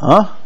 А? 0.00 0.36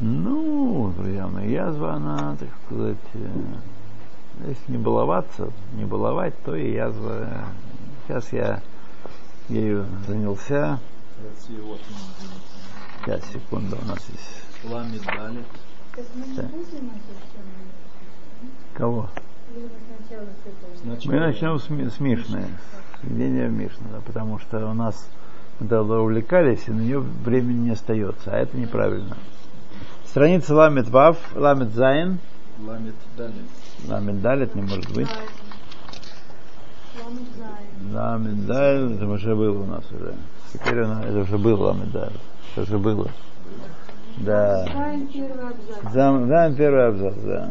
Ну, 0.00 0.92
друзья 0.96 1.26
мои, 1.26 1.52
язва, 1.52 1.94
она, 1.94 2.36
так 2.38 2.48
сказать, 2.66 2.96
э, 3.14 4.48
если 4.48 4.72
не 4.72 4.78
баловаться, 4.78 5.50
не 5.72 5.84
баловать, 5.84 6.34
то 6.44 6.54
и 6.54 6.72
язва. 6.72 7.46
Сейчас 8.06 8.32
я 8.32 8.60
ею 9.48 9.86
занялся. 10.06 10.78
Сейчас, 13.04 13.24
секунду, 13.32 13.78
у 13.80 13.84
нас 13.86 14.00
есть. 14.08 14.70
Ламит 14.70 15.02
далит. 15.04 15.46
Да. 16.36 16.50
Кого? 18.74 19.08
Мы 21.04 21.20
начнем 21.20 21.58
с, 21.58 21.94
с 21.94 22.00
Мишны, 22.00 22.48
в 23.04 23.52
Мишну, 23.52 23.86
да, 23.92 24.00
потому 24.04 24.38
что 24.38 24.66
у 24.66 24.74
нас 24.74 25.08
тогда 25.58 25.82
увлекались, 25.82 26.66
и 26.66 26.70
на 26.70 26.80
нее 26.80 27.00
времени 27.00 27.66
не 27.66 27.70
остается, 27.70 28.30
а 28.32 28.38
это 28.38 28.56
неправильно. 28.56 29.16
Страница 30.06 30.54
Ламет 30.54 30.88
Вав, 30.88 31.18
Ламет 31.34 31.70
Зайн, 31.70 32.18
Ламит 32.60 32.94
далит. 33.16 33.34
Ламет 33.88 34.22
Далит 34.22 34.54
не 34.54 34.62
может 34.62 34.92
быть. 34.94 35.08
Ламет 37.92 38.46
Далит, 38.46 38.96
это 38.96 39.06
уже 39.06 39.34
было 39.34 39.62
у 39.62 39.66
нас 39.66 39.84
уже. 39.90 40.14
Теперь 40.52 40.82
у 40.82 40.86
нас, 40.86 41.04
это 41.04 41.18
уже 41.18 41.36
было 41.36 41.66
Ламет 41.66 41.90
Далит. 41.90 42.20
Это 42.52 42.62
уже 42.62 42.78
было. 42.78 43.10
Да. 44.18 44.66
Зам, 45.92 46.28
Зайн 46.28 46.54
первый 46.54 46.88
абзац, 46.88 47.14
да. 47.24 47.50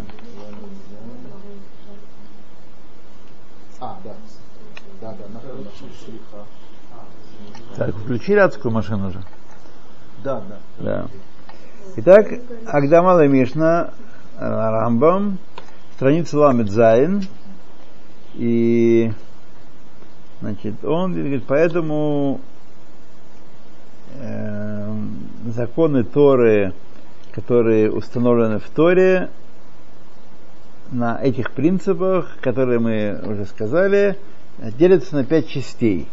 А, 3.81 3.97
да. 4.05 4.13
Да, 5.03 5.15
да. 5.27 6.45
Так, 7.75 7.95
включили 7.95 8.37
адскую 8.39 8.71
машину 8.71 9.09
уже. 9.09 9.21
Да, 10.23 10.41
да. 10.47 10.57
Да. 10.79 11.07
Итак, 11.97 12.27
Агдамала 12.65 13.27
Мишна, 13.27 13.89
э, 14.39 14.47
Рамбам, 14.47 15.39
страница 15.95 16.39
Ламет 16.39 16.71
Зайн, 16.71 17.23
и 18.35 19.11
значит, 20.39 20.85
он 20.85 21.13
говорит, 21.13 21.43
поэтому 21.47 22.39
э, 24.15 24.95
законы 25.47 26.05
Торы, 26.05 26.73
которые 27.33 27.91
установлены 27.91 28.59
в 28.59 28.69
Торе, 28.69 29.29
на 30.91 31.21
этих 31.21 31.51
принципах, 31.51 32.37
которые 32.39 32.79
мы 32.79 33.19
уже 33.25 33.45
сказали, 33.45 34.17
делятся 34.59 35.15
на 35.15 35.23
пять 35.23 35.47
частей. 35.47 36.07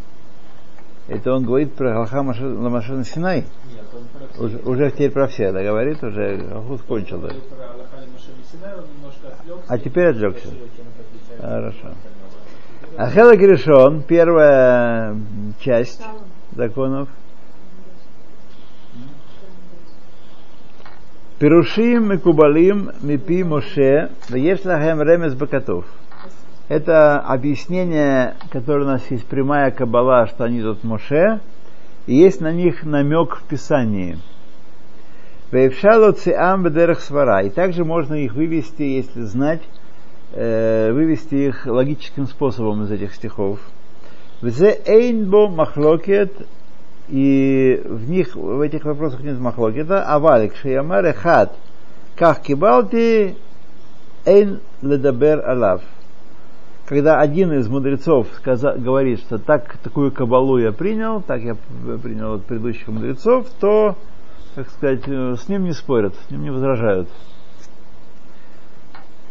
Это 1.08 1.32
он 1.32 1.44
говорит 1.44 1.74
про 1.74 1.92
Галха 1.92 2.22
Ламашана 2.22 3.04
Синай. 3.04 3.44
Нет, 3.72 3.84
он 3.92 4.04
про 4.06 4.44
Уже, 4.44 4.58
уже 4.58 4.90
теперь 4.92 5.10
про 5.10 5.26
все, 5.26 5.50
да, 5.52 5.62
говорит, 5.62 6.02
уже 6.04 6.36
Галхус 6.36 6.82
кончил. 6.82 7.18
Да. 7.18 7.30
А 9.66 9.78
теперь 9.78 10.08
отвлекся. 10.08 10.48
Хорошо. 11.40 11.94
Ахела 12.96 13.36
Гришон, 13.36 14.02
первая 14.02 15.16
часть 15.60 16.02
законов. 16.52 17.08
Пирушим 21.38 22.12
и 22.12 22.18
кубалим 22.18 22.90
мипи 23.00 23.42
Моше, 23.42 24.10
вееш 24.28 24.64
лахем 24.64 25.00
ремес 25.00 25.34
бакатов. 25.34 25.86
Это 26.70 27.18
объяснение, 27.18 28.36
которое 28.48 28.84
у 28.84 28.88
нас 28.88 29.02
есть 29.10 29.26
прямая 29.26 29.72
кабала, 29.72 30.28
что 30.28 30.44
они 30.44 30.62
тут 30.62 30.84
Моше, 30.84 31.40
и 32.06 32.14
есть 32.14 32.40
на 32.40 32.52
них 32.52 32.84
намек 32.84 33.38
в 33.38 33.42
Писании. 33.42 34.18
И 35.50 35.68
также 37.50 37.84
можно 37.84 38.14
их 38.14 38.34
вывести, 38.34 38.82
если 38.82 39.22
знать, 39.22 39.62
э, 40.32 40.92
вывести 40.92 41.34
их 41.34 41.66
логическим 41.66 42.28
способом 42.28 42.84
из 42.84 42.92
этих 42.92 43.16
стихов. 43.16 43.58
Взе 44.40 44.80
эйнбо 44.86 45.48
махлокет, 45.48 46.46
и 47.08 47.82
в 47.84 48.08
них, 48.08 48.36
в 48.36 48.60
этих 48.60 48.84
вопросах 48.84 49.22
нет 49.22 49.40
махлокета, 49.40 50.04
а 50.04 50.20
валик 50.20 50.54
шиямар 50.54 51.04
эхат, 51.04 51.52
как 52.14 52.42
кибалти, 52.42 53.34
эйн 54.24 54.60
ледабер 54.82 55.44
алав 55.44 55.82
когда 56.90 57.20
один 57.20 57.52
из 57.52 57.68
мудрецов 57.68 58.26
сказа, 58.36 58.72
говорит, 58.72 59.20
что 59.20 59.38
так, 59.38 59.76
такую 59.76 60.10
кабалу 60.10 60.58
я 60.58 60.72
принял, 60.72 61.22
так 61.22 61.40
я 61.40 61.54
принял 61.54 62.34
от 62.34 62.44
предыдущих 62.46 62.88
мудрецов, 62.88 63.46
то, 63.60 63.96
как 64.56 64.68
сказать, 64.70 65.06
э, 65.06 65.36
с 65.36 65.48
ним 65.48 65.62
не 65.62 65.72
спорят, 65.72 66.16
с 66.16 66.30
ним 66.32 66.42
не 66.42 66.50
возражают. 66.50 67.08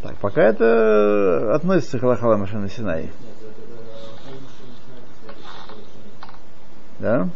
Так, 0.02 0.16
пока 0.20 0.42
это 0.42 1.54
относится 1.54 2.00
к 2.00 2.04
Аллахала 2.04 2.38
Машина 2.38 2.70
Синай. 2.70 3.12
Да? 7.00 7.28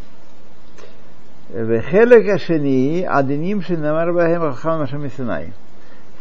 Вехелек 1.49 2.29
Ашени, 2.29 3.01
Адиним 3.01 3.61
Шинамар 3.61 4.13
Бахем 4.13 4.43
Аллахала 4.43 4.87
Синай. 4.87 5.51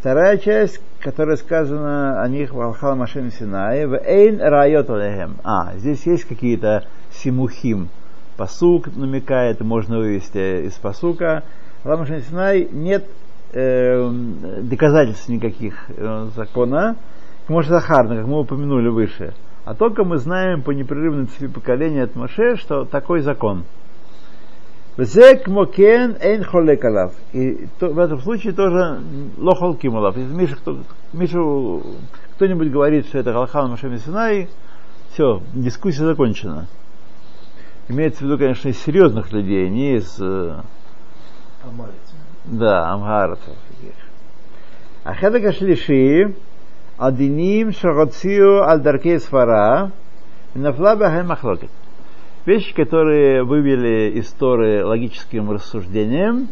Вторая 0.02 0.36
часть, 0.36 0.80
которая 0.98 1.36
сказана 1.36 2.20
о 2.20 2.28
них 2.28 2.52
в 2.52 2.60
Алхал 2.60 2.96
Машем 2.96 3.30
Синай, 3.30 3.86
в 3.86 3.94
Эйн 3.94 4.40
Райот 4.40 4.90
Алехем. 4.90 5.36
А, 5.44 5.74
здесь 5.76 6.04
есть 6.06 6.24
какие-то 6.24 6.88
симухим. 7.12 7.88
Пасук 8.36 8.88
намекает, 8.96 9.60
можно 9.60 9.98
вывести 9.98 10.66
из 10.66 10.72
пасука. 10.72 11.44
Алхал 11.84 11.98
Машем 11.98 12.20
Синай 12.20 12.68
нет 12.72 13.04
э, 13.52 14.10
доказательств 14.62 15.28
никаких 15.28 15.76
э, 15.96 16.30
закона, 16.34 16.96
может 17.46 17.70
Захарна, 17.70 18.16
как 18.16 18.26
мы 18.26 18.40
упомянули 18.40 18.88
выше. 18.88 19.34
А 19.64 19.76
только 19.76 20.02
мы 20.02 20.16
знаем 20.16 20.62
по 20.62 20.72
непрерывной 20.72 21.26
цепи 21.26 21.46
поколения 21.46 22.02
от 22.02 22.16
Моше, 22.16 22.56
что 22.56 22.84
такой 22.84 23.20
закон. 23.20 23.62
Везек 24.97 25.47
мокен 25.47 26.17
эйн 26.19 26.43
холек 26.43 26.83
алав. 26.83 27.13
И 27.33 27.67
то- 27.79 27.89
в 27.89 27.99
этом 27.99 28.21
случае 28.21 28.53
тоже 28.53 28.99
лохол 29.37 29.75
кималав. 29.75 30.17
Если 30.17 30.33
Миша, 30.33 30.55
кто, 30.55 30.79
Мишу 31.13 31.83
кто-нибудь 32.35 32.71
говорит, 32.71 33.07
что 33.07 33.19
это 33.19 33.31
Галхан 33.31 33.69
Машем 33.69 33.97
Синай, 33.99 34.49
все, 35.11 35.41
дискуссия 35.53 36.05
закончена. 36.05 36.67
Имеется 37.89 38.19
в 38.19 38.21
виду, 38.23 38.37
конечно, 38.37 38.69
из 38.69 38.79
серьезных 38.79 39.31
людей, 39.31 39.69
не 39.69 39.97
из 39.97 40.17
э, 40.19 40.59
Амарец. 41.63 41.93
да, 42.45 42.91
амгарцев. 42.91 43.55
החלק 45.05 45.45
השלישי, 45.45 46.23
הדינים 46.99 47.71
שרוצים 47.71 48.61
על 48.67 48.79
דרכי 48.79 49.19
סברה, 49.19 49.85
ונפלה 50.55 50.95
בהם 50.95 51.27
מחלוקת. 51.27 51.67
Вещи, 52.44 52.74
которые 52.74 53.44
вывели 53.44 54.10
из 54.18 54.28
Торы 54.32 54.84
логическим 54.84 55.50
рассуждением, 55.50 56.48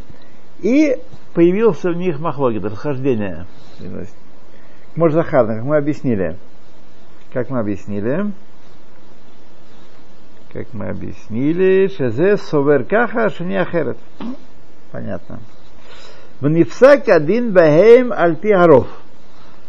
и 0.61 0.97
появился 1.35 1.91
в 1.91 1.97
них 1.97 2.21
махлогит, 2.21 2.65
расхождение. 2.65 3.47
Может, 4.95 5.15
Захарно, 5.15 5.57
как 5.57 5.65
мы 5.65 5.77
объяснили. 5.77 6.37
Как 7.33 7.51
мы 7.51 7.61
объяснили? 7.61 8.33
Как 10.53 10.73
мы 10.75 10.89
объяснили, 10.89 11.89
шезе 11.89 12.37
совер 12.37 12.85
каха, 12.85 13.31
шини 13.31 13.55
ахерет. 13.55 13.99
Ну, 14.19 14.35
Понятно. 14.91 15.39
Внифсак 16.41 17.09
один 17.09 17.53
бахейм 17.53 18.13
альпи 18.13 18.49
гаров. 18.49 18.89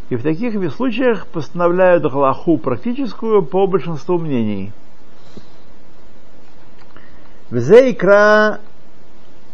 И 0.10 0.16
в 0.16 0.24
таких 0.24 0.54
случаях 0.74 1.28
постановляют 1.28 2.04
галаху 2.04 2.58
практическую 2.58 3.44
по 3.44 3.68
большинству 3.68 4.18
мнений. 4.18 4.72
Взейкра 7.52 8.60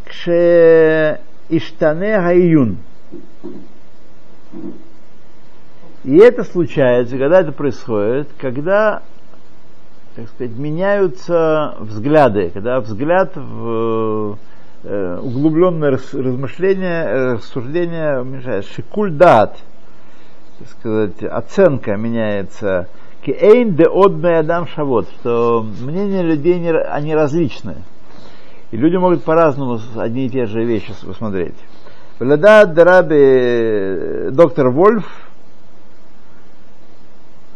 кше 0.06 1.20
иштане 1.50 2.22
гаюн. 2.22 2.78
И 6.04 6.18
это 6.18 6.44
случается, 6.44 7.18
когда 7.18 7.42
это 7.42 7.52
происходит, 7.52 8.30
когда, 8.40 9.02
так 10.16 10.30
сказать, 10.30 10.56
меняются 10.56 11.76
взгляды, 11.80 12.52
когда 12.54 12.80
взгляд 12.82 13.36
в 13.36 14.38
э, 14.84 15.20
углубленное 15.20 15.92
размышление, 15.92 17.34
рассуждение, 17.34 18.62
шикуль 18.62 19.12
дат, 19.12 19.58
так 20.60 20.70
сказать, 20.70 21.24
оценка 21.24 21.98
меняется 21.98 22.88
Киэйн 23.28 23.76
де 23.76 23.84
одный 23.84 24.40
адам 24.40 24.68
шавот, 24.68 25.10
что 25.20 25.62
мнения 25.82 26.22
людей 26.22 26.58
не, 26.60 26.72
они 26.72 27.14
различны. 27.14 27.84
И 28.72 28.78
люди 28.78 28.96
могут 28.96 29.26
по-разному 29.26 29.82
одни 29.98 30.28
и 30.28 30.30
те 30.30 30.46
же 30.46 30.64
вещи 30.64 30.92
с- 30.94 31.04
посмотреть. 31.06 31.56
Влада 32.20 32.66
Дараби 32.66 34.32
доктор 34.32 34.70
Вольф, 34.70 35.06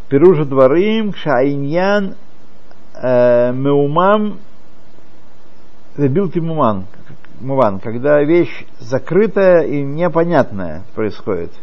Пируша 0.09 0.43
Дворим, 0.43 1.13
Шайньян, 1.13 2.15
э, 3.01 3.53
Меумам, 3.53 4.39
Билти 5.95 6.39
муман, 6.39 6.85
муван, 7.39 7.79
когда 7.79 8.21
вещь 8.21 8.65
закрытая 8.79 9.61
и 9.61 9.81
непонятная 9.81 10.83
происходит. 10.95 11.53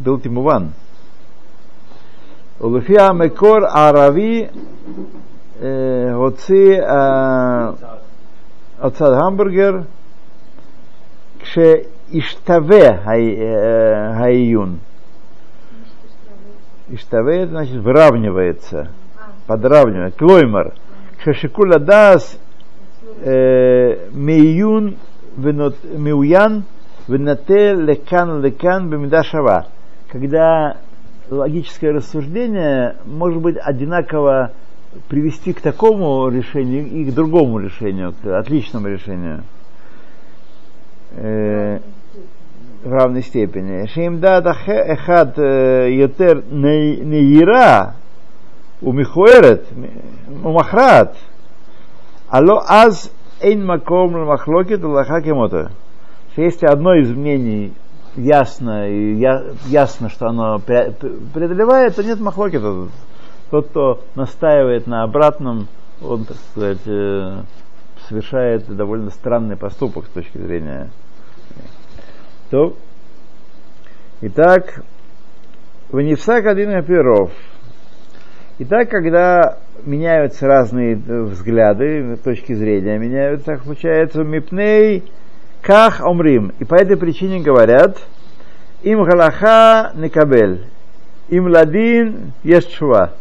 Билти 0.00 0.26
муван. 0.26 0.72
Улуфия 2.61 3.13
мекор 3.13 3.63
арави 3.69 4.47
הוציא 6.13 6.81
הוצאת 8.81 9.13
המבורגר 9.21 9.73
כשהשתווה 11.39 12.89
העיון. 14.13 14.79
Иштаве, 16.89 17.41
это 17.41 17.51
значит 17.51 17.75
выравнивается, 17.81 18.87
подравнивает. 19.45 20.15
Клоймар. 20.15 20.73
Кшашикула 21.19 21.79
дас 21.79 22.39
миюн 24.13 24.95
миуян 25.35 26.63
венате 27.09 27.73
лекан 27.73 28.41
лекан 28.41 28.89
бемида 28.89 29.23
шава. 29.23 29.65
Когда 30.09 30.77
логическое 31.32 31.92
рассуждение 31.92 32.96
может 33.06 33.40
быть 33.40 33.56
одинаково 33.60 34.52
привести 35.08 35.52
к 35.52 35.60
такому 35.60 36.28
решению 36.28 36.86
и 36.86 37.04
к 37.10 37.14
другому 37.14 37.58
решению, 37.58 38.14
к 38.22 38.38
отличному 38.38 38.88
решению 38.88 39.42
э, 41.12 41.78
в 42.84 42.92
равной 42.92 43.22
степени. 43.22 43.86
Шимдад 43.86 44.46
эхад 44.46 45.38
йотер 45.38 46.44
неира 46.50 47.94
умихуэрет 48.82 49.66
умахрат 50.44 51.16
алло 52.28 52.62
аз 52.66 53.10
эйн 53.40 53.64
маком 53.64 54.26
махлокет 54.26 54.84
лаха 54.84 55.22
кемота. 55.22 55.70
Если 56.36 56.66
одно 56.66 56.94
из 56.94 57.10
мнений 57.10 57.72
ясно, 58.16 58.88
и 58.88 59.14
я, 59.14 59.44
ясно, 59.66 60.08
что 60.08 60.26
оно 60.26 60.58
преодолевает, 60.58 61.96
то 61.96 62.02
нет 62.02 62.20
махлокета 62.20 62.88
тот, 63.52 63.68
кто 63.68 64.00
настаивает 64.14 64.86
на 64.86 65.02
обратном, 65.02 65.68
он, 66.00 66.24
так 66.24 66.38
сказать, 66.50 66.86
э, 66.86 67.42
совершает 68.08 68.66
довольно 68.66 69.10
странный 69.10 69.56
поступок 69.56 70.06
с 70.06 70.08
точки 70.08 70.38
зрения. 70.38 70.88
То, 72.50 72.74
итак, 74.22 74.82
Ванифсак 75.90 76.46
один 76.46 76.82
перов. 76.82 77.30
Итак, 78.58 78.88
когда 78.88 79.58
меняются 79.84 80.46
разные 80.46 80.96
взгляды, 80.96 82.16
точки 82.24 82.54
зрения 82.54 82.98
меняются, 82.98 83.60
получается, 83.62 84.24
мипней 84.24 85.04
ках 85.61 86.01
омрим. 86.01 86.53
И 86.59 86.65
по 86.65 86.75
этой 86.75 86.97
причине 86.97 87.41
говорят, 87.41 87.97
им 88.83 89.03
галаха 89.03 89.91
некабель, 89.95 90.65
им 91.29 91.47
ладин 91.47 92.33
есть 92.43 92.71
шва. 92.71 93.11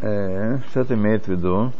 Э, 0.00 0.58
что 0.70 0.80
это 0.80 0.94
имеет 0.94 1.24
в 1.24 1.28
виду? 1.28 1.72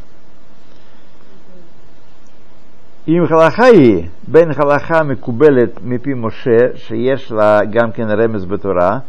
אם 3.07 3.23
הלכה 3.29 3.65
היא 3.65 4.07
בין 4.27 4.51
הלכה 4.57 5.03
מקובלת 5.03 5.79
מפי 5.83 6.13
משה, 6.15 6.57
שיש 6.75 7.31
לה 7.31 7.59
גם 7.71 7.91
כן 7.91 8.09
רמז 8.09 8.45
בתורה, 8.45 8.99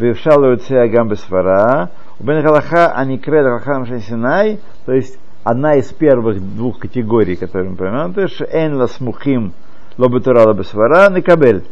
ואפשר 0.00 0.36
להוציא 0.36 0.86
גם 0.92 1.08
בסברה, 1.08 1.84
ובין 2.20 2.36
הלכה 2.36 2.86
הנקראת 2.94 3.44
הלכה 3.46 3.78
משה 3.78 4.00
סיני, 4.00 4.56
то 4.86 4.92
есть 4.92 5.18
одна 5.45 5.75
из 5.75 5.93
первых 5.93 6.41
двух 6.41 6.79
категорий, 6.79 7.35
которые 7.35 7.69
мы 7.69 7.77
понимаем, 7.77 8.11
упомянуты, 8.11 8.35
шеэн 8.35 8.75
ласмухим 8.75 9.53
лобетура 9.95 10.43
лабасвара 10.43 11.09
накабель. 11.09 11.63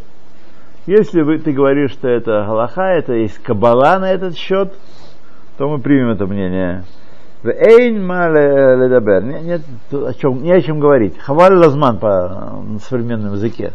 Если 0.85 1.21
вы, 1.21 1.39
ты 1.39 1.51
говоришь, 1.51 1.91
что 1.91 2.07
это 2.07 2.45
галаха, 2.45 2.83
это 2.83 3.13
есть 3.13 3.39
кабала 3.39 3.97
на 3.97 4.11
этот 4.11 4.37
счет, 4.37 4.73
то 5.57 5.67
мы 5.67 5.79
примем 5.79 6.11
это 6.11 6.27
мнение. 6.27 6.83
Эйн 7.43 7.99
ледабер. 8.03 9.23
Нет, 9.23 9.43
нет 9.43 9.61
о 9.91 10.13
чем, 10.13 10.43
не 10.43 10.51
о 10.51 10.61
чем 10.61 10.79
говорить. 10.79 11.17
Хаваль 11.17 11.55
лазман 11.55 11.97
по 11.97 12.63
современном 12.87 13.33
языке. 13.33 13.73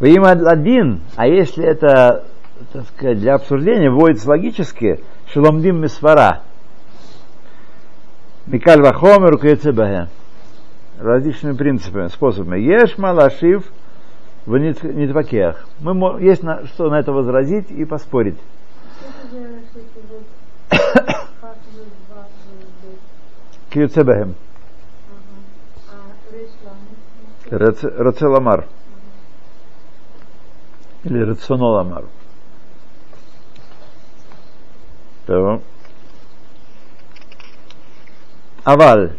Вы 0.00 0.14
им 0.14 0.24
один, 0.24 1.02
а 1.16 1.26
если 1.26 1.64
это 1.64 2.24
так 2.72 2.84
сказать, 2.86 3.18
для 3.18 3.34
обсуждения 3.34 3.90
вводится 3.90 4.30
логически, 4.30 5.00
шеломдим 5.26 5.80
мисвара– 5.82 6.40
Микаль 8.46 8.82
Вахомер, 8.82 9.38
Кецебахе. 9.38 10.08
Различными 10.98 11.56
принципами, 11.56 12.08
способами. 12.08 12.58
Ешь 12.58 12.98
малашив 12.98 13.72
в 14.46 14.56
нитвакеях. 14.58 15.66
Мы, 15.80 16.20
есть 16.20 16.42
на, 16.42 16.66
что 16.66 16.90
на 16.90 16.98
это 16.98 17.12
возразить 17.12 17.70
и 17.70 17.84
поспорить. 17.84 18.38
Кьюцебехем. 23.70 24.34
Рацеламар. 27.50 28.66
Или 31.04 31.20
рационоламар. 31.20 32.04
Так. 35.26 35.60
אבל 38.65 39.09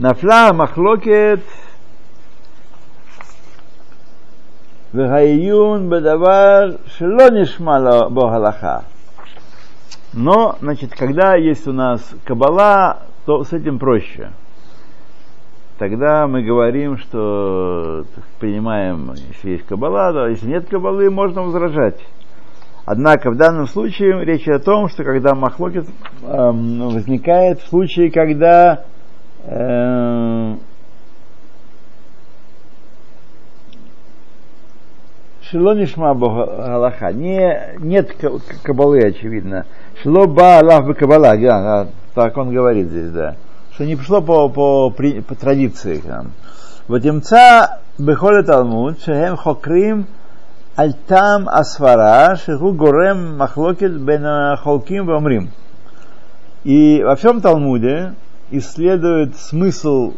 נפלה 0.00 0.48
המחלוקת 0.48 1.38
והעיון 4.94 5.90
בדבר 5.90 6.70
שלא 6.86 7.30
נשמע 7.30 7.78
בו 8.08 8.30
הלכה. 8.30 8.78
Но, 10.14 10.56
значит, 10.60 10.92
когда 10.94 11.36
есть 11.36 11.66
у 11.66 11.72
нас 11.72 12.02
кабала, 12.24 13.04
то 13.24 13.44
с 13.44 13.52
этим 13.54 13.78
проще. 13.78 14.30
Тогда 15.78 16.26
мы 16.26 16.42
говорим, 16.42 16.98
что 16.98 18.04
принимаем, 18.38 19.14
если 19.14 19.52
есть 19.52 19.66
кабала, 19.66 20.12
да, 20.12 20.28
если 20.28 20.48
нет 20.48 20.68
кабалы, 20.68 21.10
можно 21.10 21.42
возражать. 21.42 21.98
Однако 22.87 23.31
в 23.31 23.35
данном 23.35 23.67
случае 23.67 24.23
речь 24.23 24.47
о 24.47 24.59
том, 24.59 24.87
что 24.87 25.03
когда 25.03 25.35
махлокет 25.35 25.87
э, 26.23 26.25
возникает 26.25 27.59
в 27.59 27.67
случае, 27.67 28.09
когда 28.09 28.85
э, 29.43 30.55
Шилонишма 35.41 36.15
Галаха. 36.15 37.11
Не, 37.11 37.75
нет 37.79 38.15
кабалы, 38.63 38.99
очевидно. 38.99 39.65
Шло 40.01 40.25
ба 40.25 40.59
Аллах 40.59 40.85
бы 40.85 40.93
кабала, 40.93 41.35
да, 41.37 41.87
так 42.15 42.37
он 42.37 42.53
говорит 42.53 42.87
здесь, 42.87 43.11
да. 43.11 43.35
Что 43.73 43.83
не 43.83 43.97
пришло 43.97 44.21
по, 44.21 44.47
по, 44.47 44.91
по, 44.91 45.03
по 45.27 45.35
традиции. 45.35 46.01
Вот 46.87 47.05
имца 47.05 47.81
бехоле 47.97 48.43
талмуд, 48.43 49.01
шехем 49.01 49.35
хокрим 49.35 50.07
альтам 50.77 51.49
асфара, 51.49 52.37
шеху 52.37 52.71
горем 52.71 53.37
махлокет 53.37 53.99
бен 53.99 54.55
холким 54.55 55.05
вамрим. 55.05 55.49
И 56.63 57.03
во 57.03 57.17
всем 57.17 57.41
Талмуде 57.41 58.13
исследует 58.51 59.35
смысл 59.35 60.13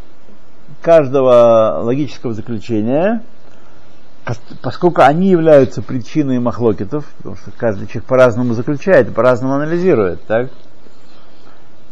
каждого 0.82 1.80
логического 1.82 2.34
заключения– 2.34 3.24
поскольку 4.62 5.02
они 5.02 5.30
являются 5.30 5.82
причиной 5.82 6.40
махлокетов, 6.40 7.06
потому 7.18 7.36
что 7.36 7.52
каждый 7.52 7.88
человек 7.88 8.06
по-разному 8.06 8.54
заключает, 8.54 9.14
по-разному 9.14 9.56
анализирует, 9.56 10.24
так? 10.26 10.50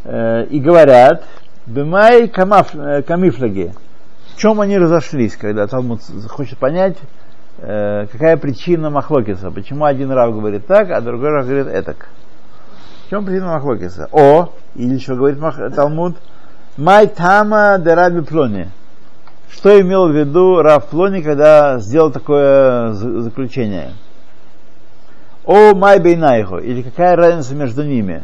Э, 0.04 0.44
и 0.46 0.60
говорят, 0.60 1.24
Бемай 1.66 2.26
э, 2.26 3.02
камифлаги, 3.02 3.74
в 4.34 4.38
чем 4.38 4.60
они 4.60 4.78
разошлись, 4.78 5.36
когда 5.36 5.66
Талмуд 5.66 6.00
хочет 6.28 6.58
понять, 6.58 6.96
э, 7.58 8.06
какая 8.10 8.36
причина 8.36 8.90
махлокиса, 8.90 9.50
почему 9.50 9.84
один 9.84 10.10
рав 10.10 10.34
говорит 10.34 10.66
так, 10.66 10.90
а 10.90 11.00
другой 11.00 11.30
рав 11.30 11.46
говорит 11.46 11.66
этак. 11.66 12.08
В 13.06 13.10
чем 13.10 13.24
причина 13.24 13.48
махлокиса? 13.48 14.08
О, 14.12 14.52
или 14.74 14.98
что 14.98 15.16
говорит 15.16 15.38
Талмуд, 15.74 16.16
Май 16.76 17.08
тама 17.08 17.78
дераби 17.80 18.20
плони. 18.20 18.68
Что 19.50 19.80
имел 19.80 20.08
в 20.08 20.14
виду 20.14 20.62
Раф 20.62 20.86
Плони, 20.86 21.22
когда 21.22 21.78
сделал 21.78 22.12
такое 22.12 22.92
заключение? 22.92 23.94
О 25.44 25.74
май 25.74 25.98
бейнайхо, 25.98 26.58
или 26.58 26.82
какая 26.82 27.16
разница 27.16 27.54
между 27.54 27.82
ними? 27.82 28.22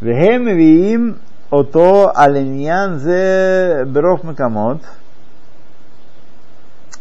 Вехем 0.00 0.46
виим 0.48 1.18
ото 1.50 2.10
аленьян 2.14 2.98
зе 2.98 3.84
беров 3.86 4.24
макамот. 4.24 4.82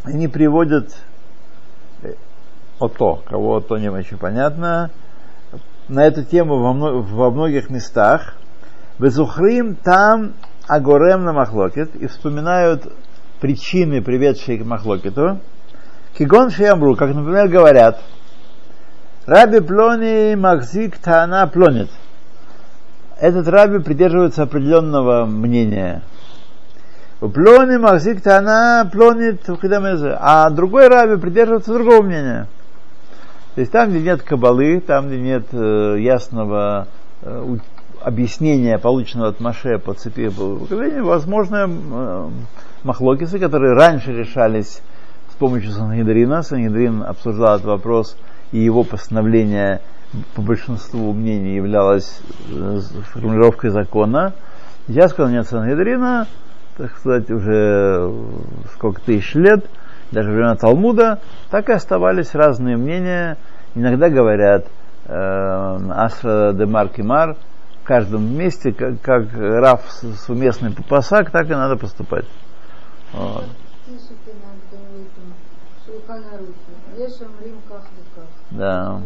Они 0.10 0.28
приводят 0.28 0.92
ото, 2.80 3.22
кого 3.26 3.60
то 3.60 3.78
не 3.78 3.90
очень 3.90 4.18
понятно, 4.18 4.90
на 5.88 6.04
эту 6.04 6.24
тему 6.24 6.58
во 6.58 7.30
многих 7.30 7.70
местах. 7.70 8.34
Безухрим 8.98 9.76
там 9.76 10.34
агорем 10.68 11.26
на 11.26 11.34
махлокет 11.34 11.96
и 11.96 12.08
вспоминают 12.08 12.92
причины, 13.40 14.02
приведшие 14.02 14.58
к 14.58 14.66
махлокету. 14.66 15.42
Кигон 16.18 16.50
шиямру, 16.50 16.96
как, 16.96 17.14
например, 17.14 17.48
говорят, 17.48 18.02
Раби 19.28 19.60
Плони 19.60 20.36
Махзик 20.36 20.98
Тана 20.98 21.46
Плонит. 21.46 21.92
Этот 23.20 23.48
раби 23.48 23.78
придерживается 23.78 24.42
определенного 24.42 25.26
мнения. 25.26 26.02
Плони 27.20 27.78
Махзик 27.78 28.22
Тана 28.22 28.90
Плонит 28.92 29.42
Хидамезе. 29.46 30.18
А 30.20 30.50
другой 30.50 30.88
раби 30.88 31.18
придерживается 31.18 31.74
другого 31.74 32.02
мнения. 32.02 32.48
То 33.56 33.62
есть 33.62 33.74
там, 33.74 33.90
где 33.90 34.00
нет 34.02 34.22
кабалы, 34.22 34.80
там, 34.80 35.08
где 35.08 35.20
нет 35.20 35.48
э, 35.52 35.98
ясного 36.00 36.88
э, 37.22 37.58
объяснения, 38.02 38.78
полученного 38.78 39.30
от 39.30 39.42
Маше 39.42 39.80
по 39.80 39.94
цепи 39.94 40.30
поколения, 40.30 41.02
возможно, 41.02 41.68
э, 41.70 42.30
махлокисы, 42.84 43.38
которые 43.38 43.74
раньше 43.74 44.14
решались 44.14 44.82
с 45.30 45.36
помощью 45.36 45.72
Сангидрина. 45.72 46.42
Сангидрин 46.42 47.04
обсуждал 47.04 47.56
этот 47.56 47.68
вопрос, 47.68 48.16
и 48.54 48.60
его 48.60 48.84
постановление 48.84 49.82
по 50.36 50.42
большинству 50.42 51.12
мнений 51.12 51.56
являлось 51.56 52.22
э, 52.50 52.80
формулировкой 53.12 53.72
закона. 53.72 54.34
Сейчас, 54.88 55.14
когда 55.14 55.32
нет 55.32 55.48
Сангидрина, 55.48 56.28
так 56.80 56.98
сказать, 56.98 57.30
уже 57.30 58.10
сколько 58.74 59.02
тысяч 59.02 59.36
лет, 59.36 59.70
даже 60.12 60.32
времена 60.32 60.56
Талмуда, 60.56 61.20
так 61.52 61.68
и 61.68 61.74
оставались 61.74 62.34
разные 62.34 62.78
мнения. 62.78 63.38
Иногда 63.76 64.10
говорят 64.10 64.66
э, 65.06 65.12
Асра 65.92 66.54
де 66.54 66.66
Маркимар, 66.66 67.36
в 67.84 67.84
каждом 67.84 68.34
месте, 68.34 68.72
как, 68.72 69.02
как 69.02 69.26
Раф 69.34 69.92
с- 69.92 70.26
суместный 70.26 70.72
пасак, 70.88 71.32
так 71.32 71.48
и 71.48 71.54
надо 71.54 71.76
поступать. 71.76 72.26
Вот. 73.12 73.44
Да 78.52 79.02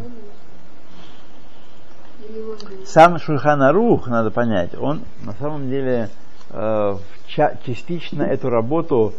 Сам 2.84 3.18
Шульханарух, 3.18 4.06
надо 4.06 4.30
понять, 4.30 4.74
он 4.78 5.02
на 5.24 5.32
самом 5.32 5.68
деле 5.68 6.08
э, 6.50 6.92
в 6.92 7.23
частично 7.34 8.22
эту 8.22 8.50
работу 8.50 9.12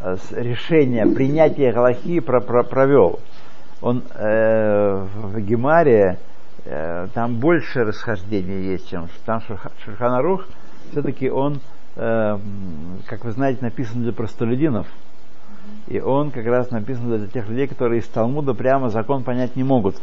э, 0.00 0.16
с 0.16 0.32
решения, 0.32 1.06
принятия 1.06 1.72
Галахи 1.72 2.20
про- 2.20 2.40
про- 2.40 2.64
провел. 2.64 3.20
Он 3.82 4.02
э, 4.14 5.06
в 5.14 5.40
Гемаре, 5.40 6.18
э, 6.64 7.08
там 7.14 7.36
больше 7.36 7.84
расхождений 7.84 8.72
есть, 8.72 8.90
чем 8.90 9.08
там 9.24 9.40
Шульха- 9.48 9.72
Шульханарух, 9.84 10.46
все-таки 10.90 11.30
он, 11.30 11.60
э, 11.96 12.38
как 13.06 13.24
вы 13.24 13.32
знаете, 13.32 13.58
написан 13.62 14.02
для 14.02 14.12
простолюдинов. 14.12 14.86
И 15.88 16.00
он 16.00 16.30
как 16.30 16.46
раз 16.46 16.70
написан 16.70 17.08
для 17.08 17.26
тех 17.26 17.48
людей, 17.48 17.66
которые 17.66 18.00
из 18.00 18.08
Талмуда 18.08 18.54
прямо 18.54 18.90
закон 18.90 19.22
понять 19.22 19.56
не 19.56 19.64
могут. 19.64 19.96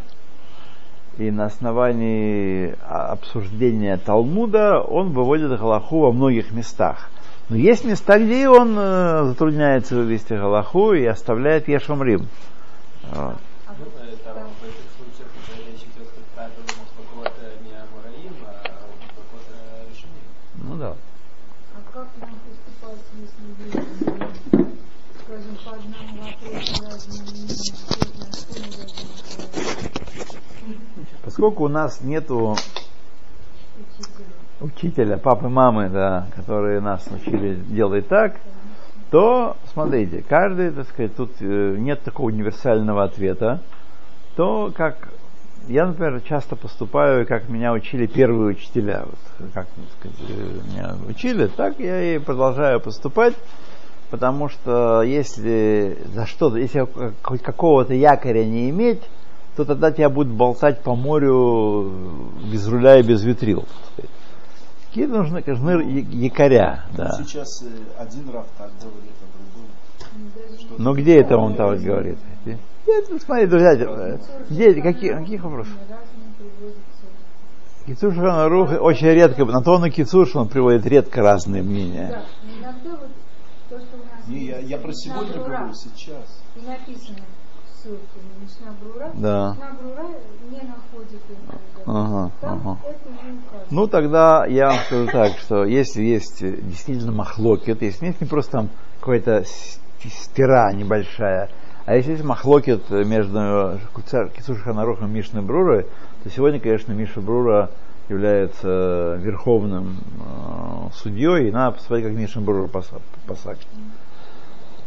И 1.18 1.32
на 1.32 1.46
основании 1.46 2.76
а, 2.84 3.14
обсуждения 3.14 3.98
Талмуда 3.98 4.80
он 4.80 5.14
выводит 5.14 5.58
Галаху 5.60 6.02
во 6.02 6.12
многих 6.12 6.52
местах. 6.52 7.10
Но 7.50 7.56
есть 7.56 7.86
места, 7.86 8.20
где 8.20 8.50
он 8.50 8.78
э, 8.78 9.24
затрудняется 9.28 9.96
вывести 9.96 10.34
Галаху 10.34 10.92
и 10.94 11.06
оставляет 11.06 11.70
Ешомрим. 11.70 12.28
Вот. 13.04 13.38
а 13.66 13.74
Ну, 20.56 20.70
вот 20.72 20.80
да. 20.80 20.96
А 21.74 21.80
как 21.94 22.08
нам 22.20 22.32
поступать, 22.44 23.00
если 23.16 23.42
есть, 23.64 23.88
скажем, 25.24 25.56
по 25.64 25.72
одному 25.72 26.14
вопросу 26.24 26.84
отправить 26.86 27.78
Поскольку 31.24 31.64
у 31.64 31.70
нас 31.70 32.02
нету 32.02 32.58
учителя? 34.62 35.18
папы, 35.18 35.48
мамы, 35.48 35.90
да, 35.90 36.28
которые 36.36 36.80
нас 36.82 37.08
учили 37.12 37.56
делать 37.56 38.08
так, 38.08 38.36
то, 39.12 39.56
смотрите, 39.74 40.24
каждый, 40.28 40.72
так 40.72 40.88
сказать, 40.88 41.16
тут 41.16 41.32
э, 41.40 41.76
нет 41.78 42.02
такого 42.04 42.28
универсального 42.28 43.04
ответа, 43.04 43.62
то 44.36 44.72
как 44.76 45.10
я, 45.68 45.86
например, 45.86 46.22
часто 46.22 46.56
поступаю, 46.56 47.26
как 47.26 47.50
меня 47.50 47.74
учили 47.74 48.06
первые 48.06 48.52
учителя, 48.56 49.04
вот, 49.06 49.50
как 49.54 49.68
так 49.68 49.86
сказать, 50.00 50.18
э, 50.30 50.60
меня 50.72 50.96
учили, 51.08 51.48
так 51.48 51.80
я 51.80 52.16
и 52.16 52.20
продолжаю 52.20 52.80
поступать, 52.82 53.34
потому 54.10 54.50
что 54.50 55.04
если 55.04 55.98
за 56.14 56.26
что-то, 56.26 56.58
если 56.58 56.86
хоть 57.22 57.42
какого-то 57.42 57.94
якоря 57.94 58.44
не 58.44 58.70
иметь, 58.70 59.02
то 59.56 59.66
тогда 59.66 59.92
тебя 59.92 60.10
будут 60.10 60.34
болтать 60.34 60.82
по 60.82 60.96
морю 60.96 61.92
без 62.52 62.68
руля 62.68 63.00
и 63.00 63.04
без 63.04 63.24
ветрил. 63.24 63.66
так. 63.96 64.06
Какие 64.88 65.06
нужны, 65.06 65.42
я- 65.82 66.00
якоря, 66.28 66.86
да. 66.96 67.12
Сейчас 67.18 67.64
э, 67.64 67.68
один 67.98 68.30
Раф 68.30 68.48
так 68.58 68.72
говорит, 68.82 69.12
а 69.22 69.28
другой. 69.38 70.78
Но 70.80 70.94
где 70.94 71.20
это 71.20 71.38
он 71.38 71.56
так 71.56 71.80
говорит? 71.82 72.18
Нет, 72.46 73.06
ну, 73.10 73.20
смотри, 73.20 73.48
друзья, 73.48 73.74
э, 73.74 74.18
где, 74.50 74.82
какие, 74.82 75.12
каких 75.14 75.44
вопросов? 75.44 75.74
Кицур 77.86 78.14
Шанарух 78.14 78.70
очень 78.82 79.08
редко, 79.08 79.46
на 79.46 79.62
то 79.62 79.74
он 79.76 79.86
и 79.86 79.90
он 80.36 80.50
приводит 80.50 80.86
редко 80.86 81.22
разные 81.22 81.64
Да, 81.64 81.70
мнения. 81.70 82.22
но 82.44 82.52
иногда 82.60 82.90
вот 83.02 83.10
то, 83.70 83.80
что 83.80 83.96
у 83.96 84.00
нас 84.00 84.28
Не, 84.28 84.46
я, 84.46 84.60
я 84.60 84.78
про 84.78 84.92
сегодня 84.94 85.34
говорю, 85.34 85.74
сейчас. 85.74 86.42
И 86.56 86.66
написано 86.66 87.18
Брура. 88.82 89.12
Да. 89.16 89.56
Ага. 91.86 92.32
Ну, 93.70 93.88
тогда 93.88 94.46
я 94.46 94.68
вам 94.68 94.78
скажу 94.86 95.08
так, 95.12 95.38
что 95.40 95.64
если 95.66 96.02
есть 96.02 96.42
э, 96.42 96.58
действительно 96.62 97.12
махлокет, 97.12 97.82
если 97.82 98.08
есть 98.08 98.22
не 98.22 98.28
просто 98.28 98.52
там 98.52 98.70
какая-то 99.00 99.44
стира 100.04 100.72
небольшая, 100.74 101.50
а 101.86 101.96
если 101.96 102.12
есть 102.12 102.24
махлокет 102.24 102.90
между 102.90 103.80
Кицур 104.36 104.58
Шанарухом 104.58 105.10
и 105.10 105.14
Мишной 105.14 105.42
Брурой, 105.42 105.86
то 106.24 106.30
сегодня, 106.30 106.60
конечно, 106.60 106.92
Миша 106.92 107.22
Брура 107.22 107.70
является 108.10 109.16
верховным 109.22 109.98
э, 110.20 110.90
судьей, 110.94 111.48
и 111.48 111.52
надо 111.52 111.78
посмотреть, 111.78 112.08
как 112.08 112.18
Миша 112.18 112.40
Брура 112.42 112.68
поса- 112.68 113.02
посак. 113.26 113.58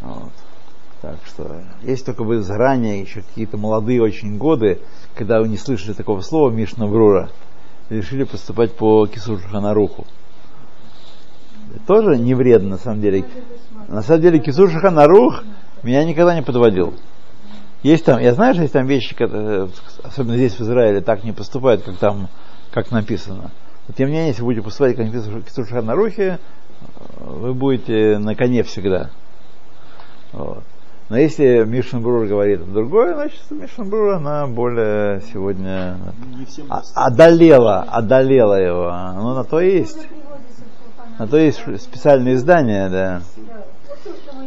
Вот. 0.00 0.32
Так 1.02 1.16
что, 1.24 1.62
если 1.82 2.06
только 2.06 2.24
вы 2.24 2.42
заранее, 2.42 3.00
еще 3.00 3.22
какие-то 3.22 3.56
молодые 3.56 4.02
очень 4.02 4.36
годы, 4.36 4.80
когда 5.14 5.40
вы 5.40 5.48
не 5.48 5.56
слышали 5.56 5.94
такого 5.94 6.20
слова 6.20 6.50
Мишна 6.50 6.86
Брура, 6.86 7.30
решили 7.88 8.24
поступать 8.24 8.76
по 8.76 9.06
Кисур 9.06 9.40
Шаханаруху. 9.40 10.06
Тоже 11.86 12.18
не 12.18 12.34
вредно, 12.34 12.70
на 12.70 12.78
самом 12.78 13.00
деле. 13.00 13.24
На 13.88 14.02
самом 14.02 14.20
деле 14.20 14.40
Кисур 14.40 14.70
Шаханарух 14.70 15.42
меня 15.82 16.04
никогда 16.04 16.34
не 16.34 16.42
подводил. 16.42 16.94
Есть 17.82 18.04
там, 18.04 18.20
я 18.20 18.34
знаю, 18.34 18.52
что 18.52 18.62
есть 18.62 18.74
там 18.74 18.86
вещи, 18.86 19.14
которые, 19.14 19.70
особенно 20.02 20.36
здесь 20.36 20.54
в 20.54 20.60
Израиле, 20.60 21.00
так 21.00 21.24
не 21.24 21.32
поступают, 21.32 21.82
как 21.82 21.96
там, 21.96 22.28
как 22.72 22.90
написано. 22.90 23.50
Но 23.88 23.94
тем 23.94 24.08
не 24.08 24.16
менее, 24.16 24.28
если 24.28 24.42
будете 24.42 24.62
поступать 24.62 24.96
как 24.96 25.06
написано 25.06 25.40
в 25.40 25.44
Кисур 25.44 25.66
вы 27.20 27.54
будете 27.54 28.18
на 28.18 28.34
коне 28.34 28.62
всегда. 28.62 29.10
Вот. 30.32 30.62
Но 31.10 31.18
если 31.18 31.64
Мишин 31.64 32.02
Брур 32.02 32.26
говорит 32.26 32.72
другое, 32.72 33.14
значит 33.14 33.42
Мишин 33.50 33.90
Брур, 33.90 34.14
она 34.14 34.46
более 34.46 35.20
сегодня 35.32 35.98
Не 36.36 36.44
всем 36.44 36.68
доступно. 36.68 37.04
одолела, 37.04 37.80
одолела 37.80 38.54
его. 38.54 38.92
Ну, 39.16 39.34
на 39.34 39.42
то 39.42 39.58
и 39.60 39.78
есть. 39.78 40.06
На 41.18 41.26
то 41.26 41.36
есть 41.36 41.58
специальные 41.82 42.36
издания, 42.36 42.88
да. 42.88 43.22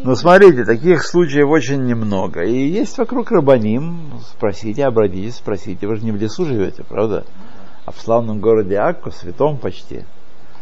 Но 0.05 0.15
смотрите, 0.15 0.63
таких 0.63 1.03
случаев 1.03 1.49
очень 1.49 1.83
немного. 1.83 2.43
И 2.43 2.55
есть 2.69 2.97
вокруг 2.97 3.31
Рабаним, 3.31 4.13
спросите, 4.21 4.85
обратитесь, 4.85 5.35
спросите. 5.35 5.85
Вы 5.85 5.97
же 5.97 6.05
не 6.05 6.13
в 6.13 6.15
лесу 6.15 6.45
живете, 6.45 6.83
правда? 6.83 7.25
А 7.85 7.91
в 7.91 7.99
славном 7.99 8.39
городе 8.39 8.77
Акку, 8.77 9.11
святом 9.11 9.57
почти. 9.57 10.05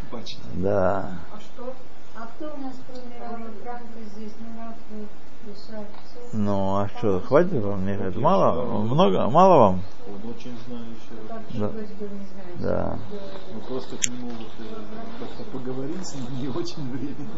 Почти. 0.09 0.39
Да. 0.55 1.11
А 1.31 1.39
что? 1.39 1.73
А 2.15 2.25
кто 2.25 2.45
у 2.45 2.59
нас 2.59 2.73
кроме 2.87 3.45
здесь? 4.15 4.31
Ну. 4.39 5.05
Ну, 6.33 6.77
а 6.77 6.89
что, 6.97 7.19
хватит 7.19 7.61
вам? 7.61 7.81
Мне 7.81 7.93
это 7.93 8.19
мало? 8.19 8.83
Много? 8.83 9.29
Мало 9.29 9.57
вам? 9.57 9.81
Он 10.07 10.31
очень 10.31 10.55
знающий. 10.67 11.59
Да. 11.59 11.71
Да. 12.59 12.99
Ну 13.53 13.59
просто 13.67 13.97
к 13.97 14.07
нему 14.07 14.29
вот, 14.29 14.47
э, 14.59 14.73
как-то 15.19 15.43
поговорить 15.51 16.05
с 16.05 16.15
ним 16.15 16.25
не 16.41 16.47
очень 16.47 16.89
временно. 16.91 17.29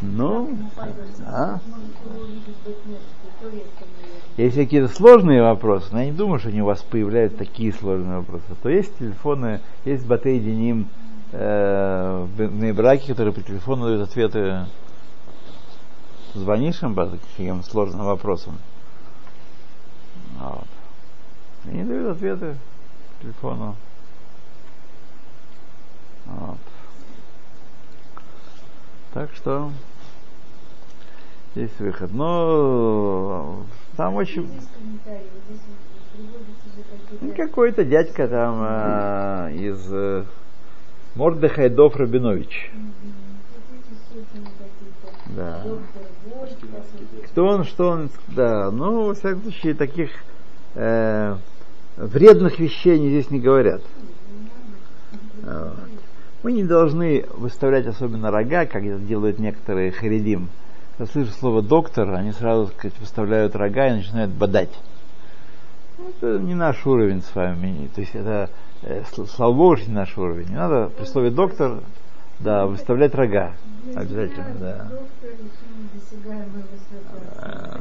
Ну, 0.00 0.58
наверное. 0.76 1.60
Если 4.36 4.64
какие-то 4.64 4.88
сложные 4.88 5.42
вопросы, 5.42 5.88
но 5.92 6.00
я 6.00 6.06
не 6.06 6.12
думаю, 6.12 6.38
что 6.38 6.50
они 6.50 6.62
у 6.62 6.66
вас 6.66 6.82
появляются 6.82 7.38
такие 7.38 7.72
сложные 7.72 8.18
вопросы, 8.18 8.44
то 8.62 8.68
есть 8.68 8.98
телефоны, 8.98 9.60
есть 9.84 10.06
батей 10.06 10.38
деним 10.38 10.88
э, 11.32 12.26
в 12.36 12.72
браке, 12.74 13.08
которые 13.08 13.32
по 13.32 13.42
телефону 13.42 13.86
дают 13.86 14.08
ответы. 14.08 14.66
Звонишь 16.36 16.82
им 16.82 16.94
по 16.94 17.06
таким 17.06 17.62
сложным 17.62 18.04
вопросам. 18.04 18.58
Вот. 20.38 20.66
И 21.64 21.70
они 21.70 21.84
дают 21.84 22.14
ответы 22.14 22.56
телефону. 23.22 23.74
Вот. 26.26 26.58
Так 29.14 29.30
что 29.34 29.72
есть 31.54 31.80
выход. 31.80 32.12
Но 32.12 33.64
там 33.96 34.14
очень... 34.16 34.50
Ну, 37.22 37.32
какой-то 37.34 37.82
дядька 37.82 38.28
там 38.28 38.60
э, 38.60 39.54
из 39.54 39.90
э, 39.90 40.24
Мордехайдов 41.14 41.96
Рабинович. 41.96 42.70
Да. 45.28 45.64
Кто 47.26 47.46
он, 47.46 47.64
что 47.64 47.88
он, 47.90 48.10
да, 48.28 48.70
ну, 48.70 49.06
во 49.06 49.14
всяком 49.14 49.42
случае, 49.42 49.74
таких 49.74 50.10
э, 50.74 51.36
вредных 51.96 52.58
вещей 52.58 52.94
они 52.94 53.08
здесь 53.10 53.30
не 53.30 53.40
говорят. 53.40 53.82
Вот. 55.42 55.76
Мы 56.42 56.52
не 56.52 56.64
должны 56.64 57.24
выставлять 57.34 57.86
особенно 57.86 58.30
рога, 58.30 58.66
как 58.66 58.84
это 58.84 58.98
делают 59.00 59.38
некоторые 59.38 59.90
харидим. 59.90 60.48
Когда 60.96 61.12
слышат 61.12 61.34
слово 61.34 61.60
доктор, 61.60 62.14
они 62.14 62.32
сразу 62.32 62.66
так 62.68 62.78
сказать, 62.78 62.98
выставляют 63.00 63.56
рога 63.56 63.88
и 63.88 63.96
начинают 63.96 64.30
бодать. 64.30 64.70
Ну, 65.98 66.04
Это 66.08 66.38
не 66.38 66.54
наш 66.54 66.86
уровень 66.86 67.22
с 67.22 67.34
вами. 67.34 67.90
То 67.94 68.00
есть 68.00 68.14
это, 68.14 68.50
э, 68.82 69.02
сл- 69.10 69.26
слава 69.26 69.52
богу, 69.52 69.76
что 69.76 69.88
не 69.88 69.94
наш 69.94 70.16
уровень. 70.16 70.48
Не 70.50 70.56
надо 70.56 70.90
при 70.96 71.04
слове 71.04 71.30
доктор, 71.30 71.80
да, 72.40 72.66
выставлять 72.66 73.14
рога. 73.14 73.52
Обязательно, 73.94 74.54
да. 74.60 74.88
Да. 77.40 77.80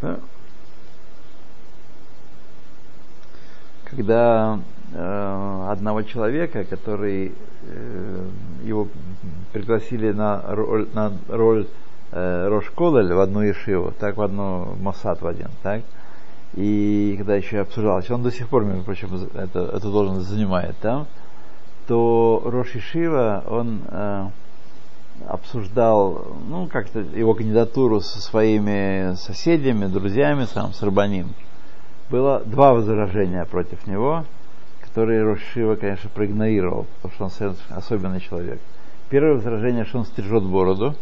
Да. 0.00 0.18
Когда 3.84 4.60
э, 4.92 5.66
одного 5.70 6.02
человека, 6.02 6.64
который 6.64 7.32
э, 7.62 8.28
его 8.64 8.88
пригласили 9.52 10.10
на 10.12 10.42
роль, 10.48 10.88
на 10.94 11.12
роль 11.28 11.66
э, 12.12 12.48
Рошколель 12.48 13.12
в 13.12 13.20
одну 13.20 13.48
Ишиву, 13.48 13.92
так 13.98 14.16
в 14.16 14.22
одну 14.22 14.74
Моссад 14.80 15.22
в 15.22 15.26
один, 15.26 15.48
так, 15.62 15.82
и 16.54 17.14
когда 17.18 17.36
еще 17.36 17.60
обсуждалось, 17.60 18.10
он 18.10 18.22
до 18.22 18.30
сих 18.30 18.48
пор, 18.48 18.64
между 18.64 18.84
прочим, 18.84 19.08
это, 19.34 19.60
эту 19.60 19.90
должность 19.90 20.28
занимает 20.28 20.76
там, 20.78 21.06
то 21.86 22.42
Рош 22.44 22.74
Ишива, 22.76 23.44
он 23.46 23.82
э, 23.88 24.28
обсуждал, 25.28 26.36
ну, 26.48 26.66
как-то 26.66 27.00
его 27.00 27.34
кандидатуру 27.34 28.00
со 28.00 28.20
своими 28.20 29.14
соседями, 29.14 29.86
друзьями, 29.86 30.44
сам, 30.44 30.72
с 30.72 30.82
Рабаним. 30.82 31.34
Было 32.10 32.42
два 32.44 32.72
возражения 32.74 33.44
против 33.44 33.86
него, 33.86 34.24
которые 34.80 35.24
Рошива, 35.24 35.76
конечно, 35.76 36.10
проигнорировал, 36.10 36.86
потому 37.02 37.30
что 37.30 37.46
он 37.46 37.56
особенный 37.76 38.20
человек. 38.20 38.60
Первое 39.10 39.34
возражение, 39.34 39.84
что 39.84 39.98
он 39.98 40.06
стрижет 40.06 40.44
бороду. 40.44 40.94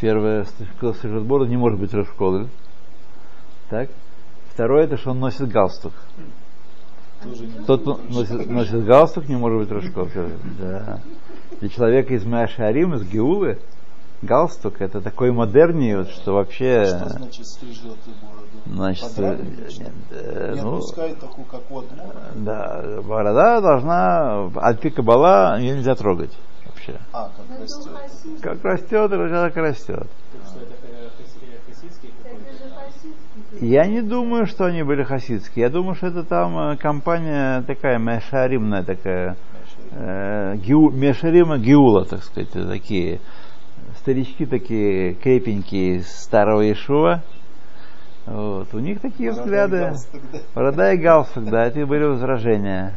Первое, 0.00 0.46
кто 0.76 0.92
стрижет 0.92 1.24
бороду, 1.24 1.50
не 1.50 1.56
может 1.56 1.78
быть 1.78 1.92
Рошколы. 1.92 2.48
Так? 3.70 3.90
Второе, 4.52 4.84
это 4.84 4.96
что 4.96 5.10
он 5.10 5.20
носит 5.20 5.48
галстук. 5.48 5.92
Тот, 7.66 7.80
кто 7.82 8.00
носит, 8.08 8.48
носит 8.48 8.84
галстук, 8.84 9.28
не 9.28 9.36
может 9.36 9.58
быть 9.60 9.70
Рошколы. 9.70 10.32
Да. 10.58 11.00
Для 11.60 11.68
человека 11.68 12.14
из 12.14 12.24
Маашарим, 12.24 12.94
из 12.94 13.02
Геулы, 13.02 13.58
галстук 14.22 14.80
это 14.80 15.00
такой 15.00 15.32
модерниют, 15.32 16.08
что 16.10 16.34
вообще... 16.34 16.84
Что 16.84 17.08
значит 17.08 17.46
стрижет 17.46 17.96
бороду? 18.22 18.48
Значит, 18.66 19.18
нет, 19.18 19.92
э, 20.10 20.52
Не 20.54 20.62
ну, 20.62 20.74
отпускает 20.74 21.18
такую, 21.18 21.44
как 21.46 21.62
у 21.70 21.78
Адмора? 21.80 22.16
да, 22.36 23.00
борода 23.02 23.60
должна, 23.60 24.50
альпи 24.56 24.90
кабала 24.90 25.58
ее 25.58 25.74
нельзя 25.76 25.94
трогать 25.94 26.36
вообще. 26.66 27.00
А, 27.12 27.30
как 27.36 27.60
растет. 27.60 27.92
Как 28.40 28.64
растет, 28.64 29.10
так 29.10 29.56
и 29.56 29.60
растет. 29.60 30.06
Так 30.32 30.42
что 30.46 30.60
это 30.60 30.74
э, 30.82 31.08
хаси- 31.18 31.58
хасидский 31.66 32.10
Это 32.24 32.52
же 32.52 32.58
какой-то? 32.58 32.74
хасидский. 32.74 33.16
Я 33.60 33.86
не 33.86 34.02
думаю, 34.02 34.46
что 34.46 34.66
они 34.66 34.82
были 34.82 35.02
хасидские. 35.02 35.64
Я 35.64 35.70
думаю, 35.70 35.94
что 35.94 36.08
это 36.08 36.22
там 36.22 36.56
э, 36.58 36.76
компания 36.76 37.62
такая 37.62 37.98
мешаримная 37.98 38.84
такая, 38.84 39.36
э, 39.90 40.56
геу, 40.56 40.90
мешарима 40.90 41.58
геула, 41.58 42.04
так 42.04 42.22
сказать, 42.22 42.50
такие 42.50 43.20
старички 43.96 44.46
такие 44.46 45.14
крепенькие 45.14 46.02
старого 46.02 46.70
Ишуа. 46.70 47.22
Вот. 48.26 48.72
У 48.74 48.78
них 48.78 49.00
такие 49.00 49.30
Борода 49.32 49.42
и 49.42 49.44
взгляды. 49.44 49.78
галстук, 49.78 50.20
да? 50.32 50.38
Борода 50.54 50.92
и 50.92 50.96
галстук, 50.96 51.44
да, 51.44 51.64
это 51.66 51.86
были 51.86 52.04
возражения. 52.04 52.94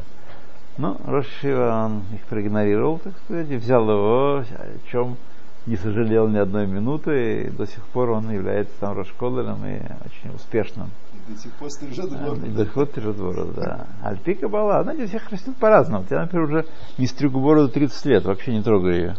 Ну, 0.77 0.97
Рошива 1.05 1.85
он 1.85 2.03
их 2.13 2.21
проигнорировал, 2.27 2.99
так 2.99 3.13
сказать, 3.25 3.49
и 3.49 3.55
взял 3.55 3.83
его, 3.89 4.39
о 4.39 4.43
чем 4.89 5.17
не 5.65 5.75
сожалел 5.75 6.27
ни 6.27 6.37
одной 6.37 6.65
минуты, 6.65 7.43
и 7.43 7.49
до 7.49 7.65
сих 7.67 7.83
пор 7.87 8.11
он 8.11 8.31
является 8.31 8.73
там 8.79 8.97
Рошколером 8.97 9.65
и 9.65 9.75
очень 9.75 10.35
успешным. 10.35 10.89
И 11.13 11.31
до 11.31 11.39
сих 11.39 11.51
пор 11.53 11.69
стрижет 11.69 12.09
бороду. 12.09 12.47
до 12.47 12.65
сих 12.65 12.73
пор 12.73 12.87
стрижет 12.87 13.17
бороду, 13.17 13.53
да. 13.55 13.87
Альпика 14.03 14.49
бала, 14.49 14.83
знаете, 14.83 15.05
всех 15.05 15.29
растет 15.29 15.55
по-разному. 15.57 16.05
Я, 16.09 16.21
например, 16.21 16.45
уже 16.47 16.65
не 16.97 17.05
стригу 17.05 17.39
бороду 17.39 17.69
30 17.69 18.05
лет, 18.05 18.25
вообще 18.25 18.53
не 18.53 18.63
трогаю 18.63 18.95
ее. 18.95 19.15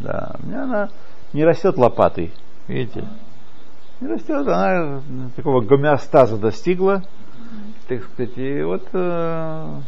Да, 0.00 0.36
у 0.42 0.46
меня 0.46 0.64
она 0.64 0.88
не 1.32 1.44
растет 1.44 1.76
лопатой, 1.76 2.32
видите. 2.66 3.06
Не 4.00 4.08
растет, 4.08 4.46
она 4.48 5.02
такого 5.36 5.60
гомеостаза 5.60 6.38
достигла, 6.38 7.02
так 7.88 8.02
сказать, 8.04 8.36
и 8.38 8.62
вот 8.62 8.88
э, 8.92 9.80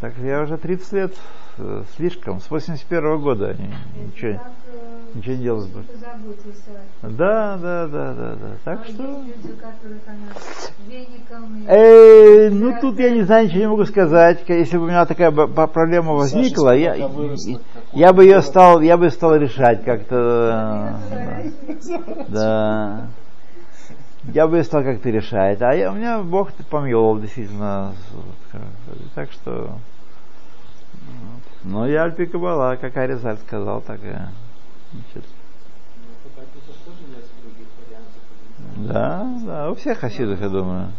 так 0.00 0.14
я 0.22 0.42
уже 0.42 0.56
30 0.56 0.92
лет 0.92 1.14
э, 1.58 1.82
слишком, 1.96 2.40
с 2.40 2.50
81 2.50 3.18
года 3.18 3.54
ни- 3.54 4.04
ничего, 4.06 4.32
Так, 4.32 4.52
э, 4.72 5.16
ничего 5.18 5.34
не 5.34 5.48
позаботился. 5.82 6.70
Да, 7.02 7.56
да, 7.58 7.86
да, 7.86 8.14
да, 8.14 8.34
да. 8.34 8.50
Так 8.64 8.80
А 8.80 8.84
что. 8.84 9.02
люди, 9.02 9.34
веником 10.88 11.56
и... 11.58 11.66
Э, 11.68 12.50
ну 12.50 12.74
тут 12.80 12.98
я 12.98 13.10
не 13.10 13.22
знаю, 13.22 13.46
ничего 13.46 13.60
не 13.60 13.68
могу 13.68 13.84
сказать. 13.84 14.42
Если 14.48 14.76
бы 14.78 14.84
у 14.84 14.86
меня 14.86 15.04
такая 15.04 15.30
проблема 15.30 16.12
возникла, 16.14 16.68
Саша, 16.70 16.76
я, 16.78 17.08
выросла, 17.08 17.60
я 17.92 18.12
бы 18.12 18.24
ее 18.24 18.40
стал, 18.42 18.80
я 18.80 18.96
бы 18.96 19.10
стал 19.10 19.36
решать 19.36 19.84
как-то. 19.84 20.98
э, 21.10 21.50
Да. 22.28 23.06
Я 24.24 24.46
бы 24.46 24.62
стал 24.62 24.84
как-то 24.84 25.10
решать. 25.10 25.60
А 25.62 25.74
я, 25.74 25.90
у 25.90 25.94
меня 25.94 26.22
Бог 26.22 26.52
помиловал, 26.70 27.18
действительно. 27.18 27.92
Так 29.14 29.32
что. 29.32 29.78
Но 31.64 31.86
я 31.86 32.04
Альпи 32.04 32.26
Кабала, 32.26 32.76
как 32.76 32.96
Аризаль 32.96 33.38
сказал, 33.38 33.80
так 33.80 34.00
и. 34.02 34.10
значит, 34.10 35.24
Ну, 35.24 35.24
Хабатников 36.22 36.76
тоже 36.84 36.98
нет 37.08 37.24
других 37.42 37.68
вариантов. 37.78 38.22
Да, 38.76 39.38
да, 39.44 39.70
у 39.70 39.74
всех 39.74 39.98
хасидов, 39.98 40.40
я 40.40 40.48
думаю. 40.48 40.92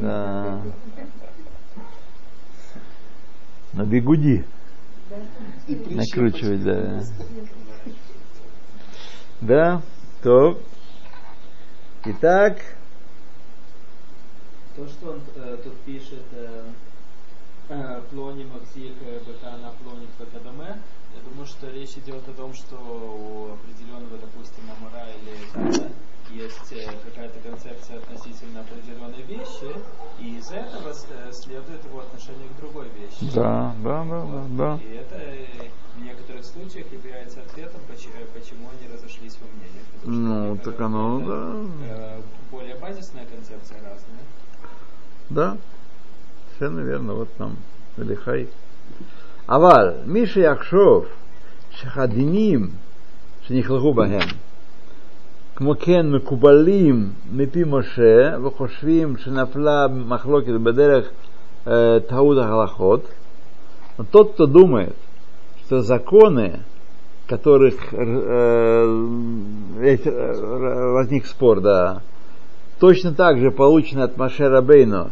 Да. 0.00 0.62
На 3.72 3.84
бегуди 3.84 4.44
накручивать, 5.68 6.64
да. 6.64 7.02
Да, 9.40 9.82
то. 10.22 10.58
Итак, 12.04 12.58
То, 14.74 14.86
что 14.88 15.12
он 15.12 15.20
э, 15.36 15.58
тут 15.62 15.76
пишет 15.80 16.24
э, 16.32 16.64
э, 17.68 18.02
Плони 18.10 18.44
Максих 18.44 18.92
э, 19.04 19.20
Бетана 19.26 19.72
Плони 19.82 20.08
Бекадаме, 20.18 20.80
я 21.14 21.30
думаю, 21.30 21.46
что 21.46 21.70
речь 21.70 21.96
идет 21.98 22.28
о 22.28 22.32
том, 22.32 22.52
что 22.52 22.76
у 22.76 23.52
определенного, 23.54 24.18
допустим, 24.18 24.64
Амара 24.70 25.06
или 25.22 25.82
есть 26.30 26.72
э, 26.72 26.90
какая-то 27.04 27.38
концепция 27.40 27.98
относительно 27.98 28.60
определенной 28.60 29.22
вещи, 29.22 29.74
и 30.20 30.36
из 30.38 30.50
этого 30.50 30.90
э, 30.90 31.32
следует 31.32 31.84
его 31.84 32.00
отношение 32.00 32.48
к 32.48 32.60
другой 32.60 32.88
вещи. 32.88 33.34
Да, 33.34 33.74
да, 33.82 34.04
да, 34.04 34.20
вот. 34.20 34.56
да, 34.56 34.76
да. 34.76 34.82
И 34.82 34.94
это 34.94 35.16
э, 35.16 35.46
в 35.96 36.02
некоторых 36.02 36.44
случаях 36.44 36.86
является 36.92 37.40
ответом, 37.40 37.80
почему 37.88 38.68
они 38.68 38.92
разошлись 38.92 39.36
во 39.40 39.46
мнениях. 39.48 39.86
Ну, 40.04 40.56
так 40.58 40.80
оно, 40.80 41.20
да. 41.20 42.16
Более 42.50 42.76
базисная 42.76 43.26
концепция 43.26 43.76
разная. 43.76 44.24
Да, 45.30 45.58
Все, 46.56 46.70
наверное, 46.70 47.14
вот 47.14 47.28
нам 47.38 47.56
Лихай. 47.96 48.48
Авал, 49.46 50.04
Миша 50.04 50.40
Яхшов, 50.40 51.06
Шахадиним, 51.72 52.78
Шнихлагу 53.46 53.92
Бахем. 53.92 54.28
כמו 55.57 55.73
כן 55.79 56.11
מקובלים 56.11 57.09
מפי 57.31 57.63
משה 57.67 58.37
וחושבים 58.43 59.17
שנפלה 59.17 59.87
מחלוקת 60.07 60.53
בדרך 60.63 61.09
э, 61.67 61.71
טעות 62.09 62.37
ההלכות, 62.37 63.01
но 63.97 64.03
тот, 64.11 64.33
кто 64.33 64.45
думает, 64.47 64.95
что 65.65 65.81
законы, 65.81 66.59
которых 67.27 67.75
э, 67.93 69.05
эти, 69.81 70.09
э, 70.09 70.91
возник 70.93 71.25
спор, 71.25 71.61
да, 71.61 72.01
точно 72.79 73.13
так 73.13 73.37
же 73.39 73.51
получены 73.51 74.01
от 74.01 74.17
Маше 74.17 74.49
Рабейну, 74.49 75.11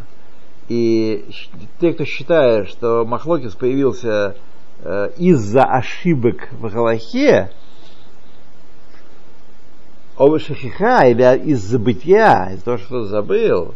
и 0.68 1.26
щ- 1.30 1.50
те, 1.80 1.94
кто 1.94 2.04
считает, 2.06 2.68
что 2.70 3.06
Махлокис 3.06 3.54
появился 3.56 4.36
э, 4.84 5.10
из-за 5.18 5.64
ошибок 5.64 6.50
в 6.60 6.70
Галахе, 6.74 7.52
Овешахиха, 10.17 11.07
или 11.09 11.39
из 11.45 11.61
забытия, 11.61 12.53
из 12.55 12.63
того, 12.63 12.79
что 12.79 13.05
забыл, 13.05 13.75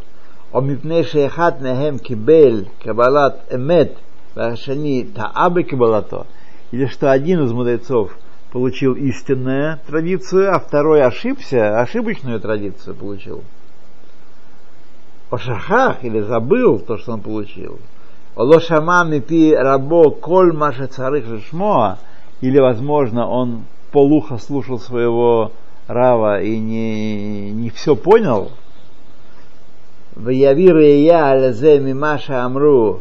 о 0.53 0.61
мипней 0.63 1.05
шейхат 1.05 1.61
нехем 1.61 1.99
кибель 1.99 2.71
кабалат 2.83 3.45
эмет 3.51 3.99
вашани 4.35 5.05
таабы 5.05 5.65
кабалато, 5.65 6.27
или 6.71 6.87
что 6.87 7.13
один 7.13 7.45
из 7.45 7.53
мудрецов 7.53 8.17
получил 8.53 8.95
истинную 8.95 9.79
традицию, 9.87 10.55
а 10.55 10.59
второй 10.59 11.03
ошибся, 11.03 11.79
ошибочную 11.79 12.41
традицию 12.41 12.97
получил. 12.97 13.45
О 15.31 15.37
шахах 15.37 16.03
или 16.05 16.21
забыл 16.21 16.79
то, 16.79 16.97
что 16.97 17.13
он 17.13 17.21
получил. 17.21 17.79
О 18.35 18.45
лошаман 18.45 19.13
и 19.13 19.21
пи 19.21 19.55
рабо 19.55 20.11
коль 20.11 20.53
маше 20.53 20.87
царых 20.87 21.27
шмоа, 21.49 21.99
или, 22.41 22.59
возможно, 22.59 23.29
он 23.29 23.65
полухо 23.93 24.39
слушал 24.39 24.79
своего 24.79 25.53
Рава 25.91 26.41
и 26.41 26.57
не, 26.57 27.51
не 27.51 27.69
все 27.71 27.97
понял. 27.97 28.53
Ваявир 30.15 30.79
я 30.79 31.33
алязе 31.33 31.81
мимаша 31.81 32.45
амру 32.45 33.01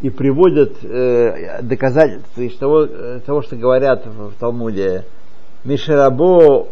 и 0.00 0.10
приводят 0.10 0.72
э, 0.82 1.62
доказательства 1.62 2.40
из 2.40 2.56
того, 2.56 2.86
э, 2.90 3.20
того, 3.24 3.42
что 3.42 3.54
говорят 3.54 4.04
в, 4.06 4.30
в 4.30 4.34
Талмуде. 4.34 5.04
Мишарабо, 5.62 6.66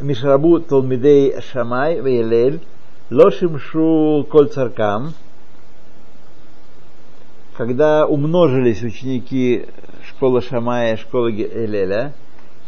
Мишарабу 0.00 0.60
Талмидей 0.60 1.34
Шамай 1.50 2.00
Вейлель, 2.00 2.60
Лошимшу 3.10 4.24
Коль 4.30 4.48
Царкам, 4.50 5.14
когда 7.56 8.06
умножились 8.06 8.84
ученики 8.84 9.66
школы 10.06 10.42
Шамая 10.42 10.94
и 10.94 10.96
школы 10.96 11.32
Элеля, 11.32 12.12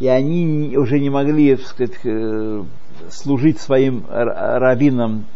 и 0.01 0.09
они 0.09 0.77
уже 0.77 0.99
не 0.99 1.11
могли 1.11 1.57
так 1.57 1.67
сказать, 1.67 1.99
э, 2.05 2.63
служить 3.11 3.61
своим 3.61 4.05
раввинам, 4.09 5.27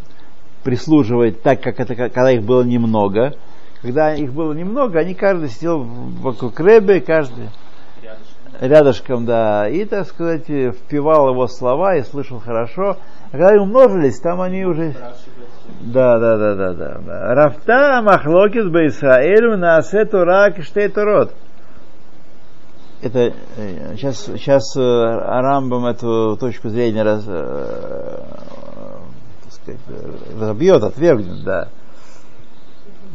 прислуживать 0.63 1.41
так, 1.43 1.61
как 1.61 1.79
это 1.79 1.95
когда 1.95 2.31
их 2.31 2.43
было 2.43 2.63
немного. 2.63 3.35
Когда 3.81 4.15
их 4.15 4.33
было 4.33 4.53
немного, 4.53 4.99
они 4.99 5.13
каждый 5.13 5.49
сидел 5.49 5.83
вокруг 5.83 6.59
Рэбе, 6.59 7.01
каждый 7.01 7.49
Рядышком. 8.01 8.69
рядышком, 8.69 9.25
да, 9.25 9.69
и, 9.69 9.85
так 9.85 10.07
сказать, 10.07 10.47
впивал 10.47 11.29
его 11.29 11.45
слова 11.45 11.95
и 11.95 12.01
слышал 12.01 12.39
хорошо. 12.39 12.97
А 13.27 13.31
когда 13.31 13.49
они 13.49 13.59
умножились, 13.59 14.19
там 14.19 14.41
они 14.41 14.65
уже... 14.65 14.95
Да, 15.81 16.17
да, 16.17 16.37
да, 16.37 16.55
да, 16.55 16.73
да. 16.73 17.35
Рафта 17.35 18.01
махлокис 18.03 18.67
бейсраэлю 18.67 19.57
на 19.57 19.77
асету 19.77 20.23
рак 20.23 20.63
штейторот. 20.63 21.35
Это 23.05 23.33
сейчас, 23.95 24.25
сейчас 24.25 24.75
Рамбам 24.75 25.85
эту 25.85 26.37
точку 26.37 26.69
зрения 26.69 27.03
раз, 27.03 27.23
э, 27.27 28.23
сказать, 29.47 29.79
э, 29.89 30.11
разобьет, 30.39 30.81
отвергнет, 30.81 31.43
да. 31.43 31.67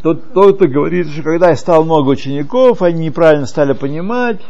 Тот, 0.05 0.33
тот, 0.33 0.57
кто 0.57 0.68
говорит, 0.68 1.09
что 1.09 1.24
когда 1.24 1.53
стало 1.57 1.83
много 1.83 2.11
учеников, 2.11 2.83
они 2.83 3.07
неправильно 3.07 3.46
стали 3.46 3.72
понимать, 3.72 4.40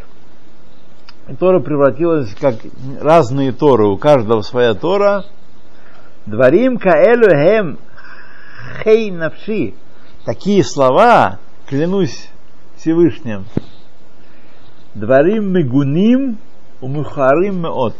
Тора 1.38 1.60
превратилась 1.60 2.34
как 2.38 2.56
разные 3.00 3.52
Торы, 3.52 3.86
у 3.86 3.96
каждого 3.96 4.42
своя 4.42 4.74
Тора. 4.74 5.24
Дворим 6.26 6.76
каэлю 6.76 7.30
хем 7.30 7.78
хей 8.84 9.10
навши. 9.10 9.72
Такие 10.26 10.62
слова, 10.62 11.38
клянусь 11.66 12.28
Всевышним. 12.76 13.46
Дворим 14.94 15.52
мегуним 15.52 16.38
умухарим 16.80 17.62
меот. 17.62 17.94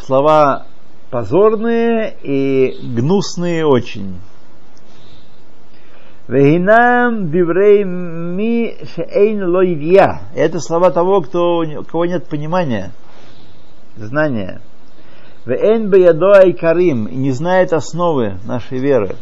Слова 0.00 0.66
позорные 1.10 2.14
и 2.22 2.76
гнусные 2.82 3.64
очень. 3.64 4.20
Вегинам 6.28 7.30
диврей 7.30 7.84
ми 7.84 8.76
шеэйн 8.94 9.42
ло 9.48 9.64
идья. 9.64 10.20
Это 10.34 10.60
слова 10.60 10.90
того, 10.90 11.22
кто, 11.22 11.60
у 11.60 11.84
кого 11.84 12.04
нет 12.04 12.28
понимания, 12.28 12.92
знания. 13.96 14.60
Веэн 15.46 15.88
беядо 15.88 16.32
айкарим. 16.32 17.06
И 17.06 17.16
не 17.16 17.32
знает 17.32 17.72
основы 17.72 18.34
нашей 18.44 18.78
веры. 18.78 19.16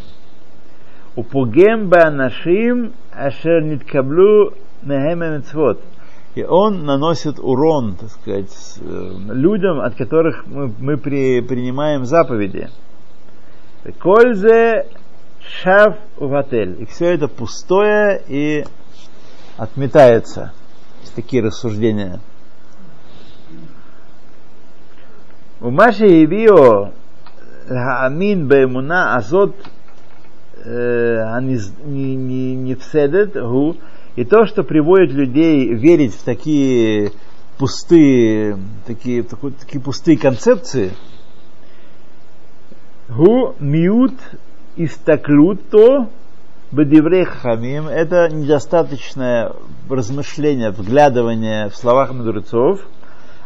Упугем 1.15 1.89
беанашим 1.89 2.95
ашер 3.13 3.63
ниткаблю 3.63 4.55
мехем 4.83 5.21
мецвот 5.21 5.81
и 6.35 6.45
он 6.45 6.85
наносит 6.85 7.39
урон, 7.39 7.97
так 7.97 8.11
сказать, 8.11 8.79
э, 8.81 9.11
людям, 9.33 9.81
от 9.81 9.95
которых 9.97 10.47
мы, 10.47 10.73
мы 10.79 10.97
при, 10.97 11.41
принимаем 11.41 12.05
заповеди. 12.05 12.69
Кользе 13.99 14.87
шав 15.41 15.97
отель. 16.21 16.83
И 16.83 16.85
все 16.87 17.15
это 17.15 17.29
пустое 17.29 18.23
и 18.29 18.65
отметается. 19.57 20.53
Есть 21.01 21.15
такие 21.15 21.43
рассуждения. 21.43 22.21
У 25.61 25.71
Маши 25.71 26.07
и 26.07 26.27
Био 26.27 26.93
э, 27.69 27.75
Амин 27.75 28.47
Бемуна 28.47 29.17
Азот 29.17 29.57
э, 30.65 31.17
Анисседет 31.35 33.33
Гу 33.35 33.77
и 34.19 34.25
то, 34.25 34.47
что 34.47 34.65
приводит 34.65 35.13
людей 35.13 35.73
верить 35.73 36.13
в 36.13 36.25
такие 36.25 37.13
пустые, 37.57 38.59
такие, 38.85 39.23
такой- 39.23 39.53
такие 39.53 39.81
пустые 39.81 40.19
концепции, 40.19 40.91
гу 43.09 43.55
миут 43.61 44.15
истаклюто 44.75 46.09
бедиврей 46.73 47.27
хамим, 47.27 47.87
это 47.87 48.29
недостаточное 48.29 49.53
размышление, 49.89 50.73
вглядывание 50.73 51.69
в 51.69 51.77
словах 51.77 52.13
мудрецов, 52.13 52.81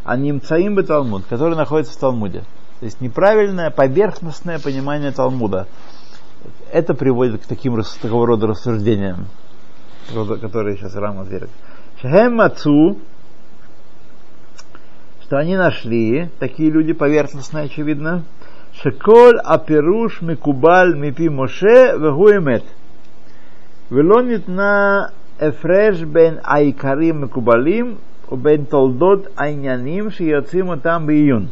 а 0.05 0.17
немцаим 0.17 0.75
бы 0.75 0.85
Талмуд, 0.85 1.25
который 1.29 1.55
находится 1.55 1.93
в 1.93 2.01
Талмуде. 2.01 2.45
То 2.81 2.87
есть 2.87 3.03
неправильное, 3.03 3.69
поверхностное 3.69 4.59
понимание 4.59 5.11
Талмуда. 5.11 5.67
Это 6.73 6.95
приводит 6.95 7.43
к 7.43 7.47
таким 7.47 7.79
такого 8.01 8.27
рода 8.27 8.47
рассуждениям, 8.47 9.27
которые 10.42 10.78
сейчас 10.78 10.96
Рам 10.96 11.20
отверг. 11.20 11.50
Шехем 12.02 12.36
мацу, 12.36 12.98
что 15.24 15.38
они 15.38 15.58
нашли, 15.58 16.30
такие 16.40 16.70
люди 16.70 16.94
поверхностные, 16.94 17.66
очевидно, 17.66 18.24
шеколь 18.74 19.40
аперуш 19.44 20.22
микубаль 20.22 20.96
мипи 20.96 21.30
моше 21.30 21.98
вегу 21.98 22.30
эмет. 22.32 22.64
ולא 23.92 24.22
ניתנה 24.22 25.06
הפרש 25.40 26.04
בין 26.04 26.38
העיקרים 26.44 27.22
מקובלים 27.22 27.96
ובין 28.32 28.64
תולדות 28.64 29.28
העניינים 29.38 30.10
שיוצאים 30.10 30.68
אותם 30.70 31.04
בעיון. 31.06 31.46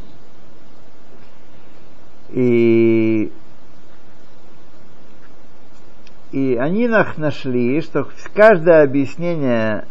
И, 6.33 6.57
они 6.57 6.87
нашли, 6.89 7.81
что 7.81 8.07
каждое 8.35 8.85
объяснение, 8.85 9.87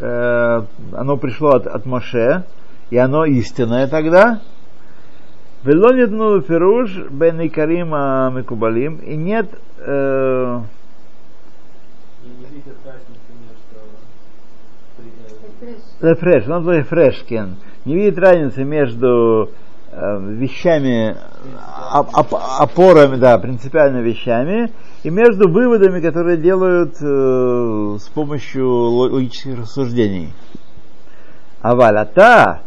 э, 0.00 0.62
оно 0.92 1.16
пришло 1.16 1.50
от, 1.50 1.66
от 1.66 1.86
Моше, 1.86 2.44
и 2.90 2.96
оно 2.96 3.24
истинное 3.24 3.86
тогда. 3.86 4.40
Вело 5.62 5.94
нетну 5.94 6.40
фируш 6.42 7.08
бен 7.10 7.46
икарим 7.46 7.90
мекубалим, 8.36 8.96
и 8.96 9.16
нет 9.16 9.46
э, 9.78 10.60
Рефреш. 16.00 16.46
Он 16.48 16.62
твой 16.62 16.82
фрешкен. 16.82 17.56
Не 17.84 17.94
видит 17.94 18.18
разницы 18.18 18.64
между 18.64 19.50
вещами, 19.96 21.16
оп- 21.92 22.16
оп- 22.16 22.40
опорами, 22.60 23.16
да, 23.16 23.38
принципиально 23.38 23.98
вещами, 23.98 24.72
и 25.02 25.10
между 25.10 25.48
выводами, 25.48 26.00
которые 26.00 26.36
делают 26.36 26.96
э, 27.00 27.98
с 28.00 28.08
помощью 28.08 28.68
ло- 28.68 29.10
логических 29.10 29.58
рассуждений. 29.60 30.32
Авалата 31.60 32.60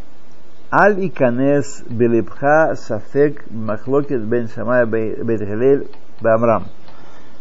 аль 0.72 1.08
иканес 1.08 1.84
белипха 1.90 2.76
сафек 2.76 3.44
махлокет 3.50 4.24
бен 4.24 4.48
шамая 4.48 4.86
бет 4.86 5.24
Галель 5.24 5.88
бамрам. 6.22 6.66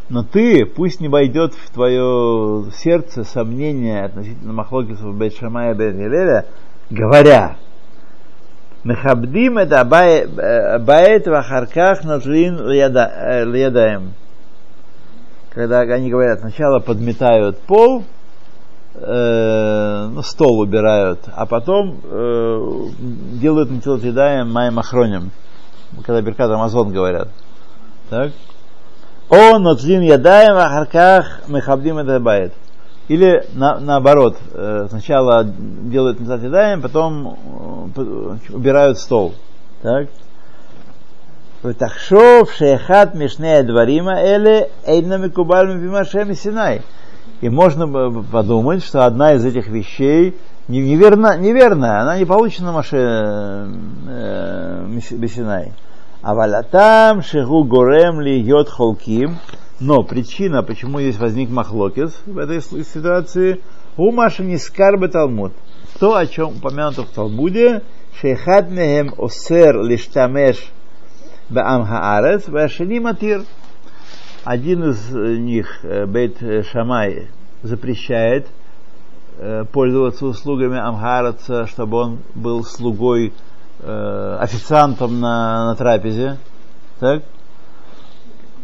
Но 0.09 0.23
ты, 0.23 0.65
пусть 0.65 1.01
не 1.01 1.09
войдет 1.09 1.55
в 1.55 1.71
твое 1.71 2.71
сердце 2.77 3.25
сомнение 3.25 4.05
относительно 4.05 4.53
Махлокисов 4.53 5.17
Бет 5.17 5.35
Шамая 5.37 5.75
Бет 5.75 5.97
говоря, 6.91 7.57
Мехабдим 8.85 9.59
это 9.59 9.85
баэт 9.85 11.27
вахарках 11.27 12.05
назлин 12.05 12.69
лиядаем. 12.69 14.13
Когда 15.51 15.81
они 15.81 16.11
говорят, 16.11 16.41
сначала 16.41 16.81
подметают 16.81 17.59
пол, 17.61 18.05
э, 18.95 20.09
ну, 20.11 20.23
стол 20.23 20.61
убирают, 20.61 21.21
а 21.35 21.47
потом 21.47 21.99
э, 22.05 22.89
делают 23.41 23.71
натилот 23.71 24.03
едаем 24.05 24.53
маем 24.53 24.79
охроним. 24.79 25.31
Когда 26.05 26.21
Беркат 26.21 26.51
Амазон 26.51 26.93
говорят. 26.93 27.29
Так? 28.11 28.33
О, 29.29 29.59
нотлин 29.59 30.03
ядаем, 30.03 30.57
а 30.57 30.69
харках 30.69 31.49
мехабдим 31.49 31.99
это 31.99 32.21
бает. 32.21 32.53
Или 33.09 33.45
на, 33.55 33.79
наоборот, 33.79 34.37
э, 34.53 34.87
сначала 34.91 35.45
делают 35.45 36.21
назад 36.21 36.43
ядаем, 36.43 36.83
потом 36.83 37.93
э, 37.97 38.37
убирают 38.53 38.99
стол. 38.99 39.35
Так? 39.83 40.09
Тахшов 41.79 42.53
шейхат 42.53 43.15
мишнея 43.15 43.63
дварима 43.63 44.21
эле 44.21 44.71
эйна 44.87 45.19
микубаль 45.19 45.75
мипимашем 45.75 46.35
синай. 46.35 46.83
И 47.41 47.49
можно 47.49 47.87
подумать, 48.23 48.85
что 48.85 49.05
одна 49.05 49.35
из 49.35 49.45
этих 49.45 49.69
вещей 49.69 50.37
неверна, 50.69 51.37
неверная, 51.37 52.01
она 52.01 52.19
не 52.19 52.25
получена 52.25 52.73
Маше 52.73 53.69
э, 54.09 54.87
Бесинай. 55.13 55.73
А 56.23 56.35
валятам 56.35 57.23
шигу 57.23 57.65
горем 57.65 58.21
ли 58.21 58.41
йод 58.41 58.69
холким. 58.69 59.37
Но 59.79 60.03
причина, 60.03 60.63
почему 60.63 61.01
здесь 61.01 61.19
возник 61.19 61.51
махлокис 61.51 62.23
в 62.25 62.39
этой 62.39 62.63
ситуации, 62.63 63.61
у 63.97 64.11
Маши 64.11 64.43
не 64.43 64.57
скарбы 64.57 65.09
Талмуд. 65.09 65.53
То, 65.99 66.17
о 66.17 66.27
чем 66.27 66.57
упомянуто 66.57 67.03
в 67.03 67.09
Талмуде, 67.09 67.83
шейхат 68.21 68.69
осер 69.19 69.83
лиштамеш 69.83 70.71
баам 71.51 71.85
хаарец, 71.85 72.49
вашини 72.49 72.99
матир. 73.01 73.43
Один 74.45 74.85
из 74.91 75.11
них, 75.11 75.81
Бейт 75.83 76.39
Шамай, 76.71 77.29
запрещает 77.63 78.47
пользоваться 79.73 80.25
услугами 80.27 80.79
Амхараца, 80.79 81.67
чтобы 81.67 81.99
он 81.99 82.19
был 82.35 82.65
слугой 82.65 83.35
э, 83.81 84.37
официантом 84.41 85.21
на, 85.21 85.67
на 85.67 85.75
трапезе. 85.75 86.39
Так? 87.01 87.23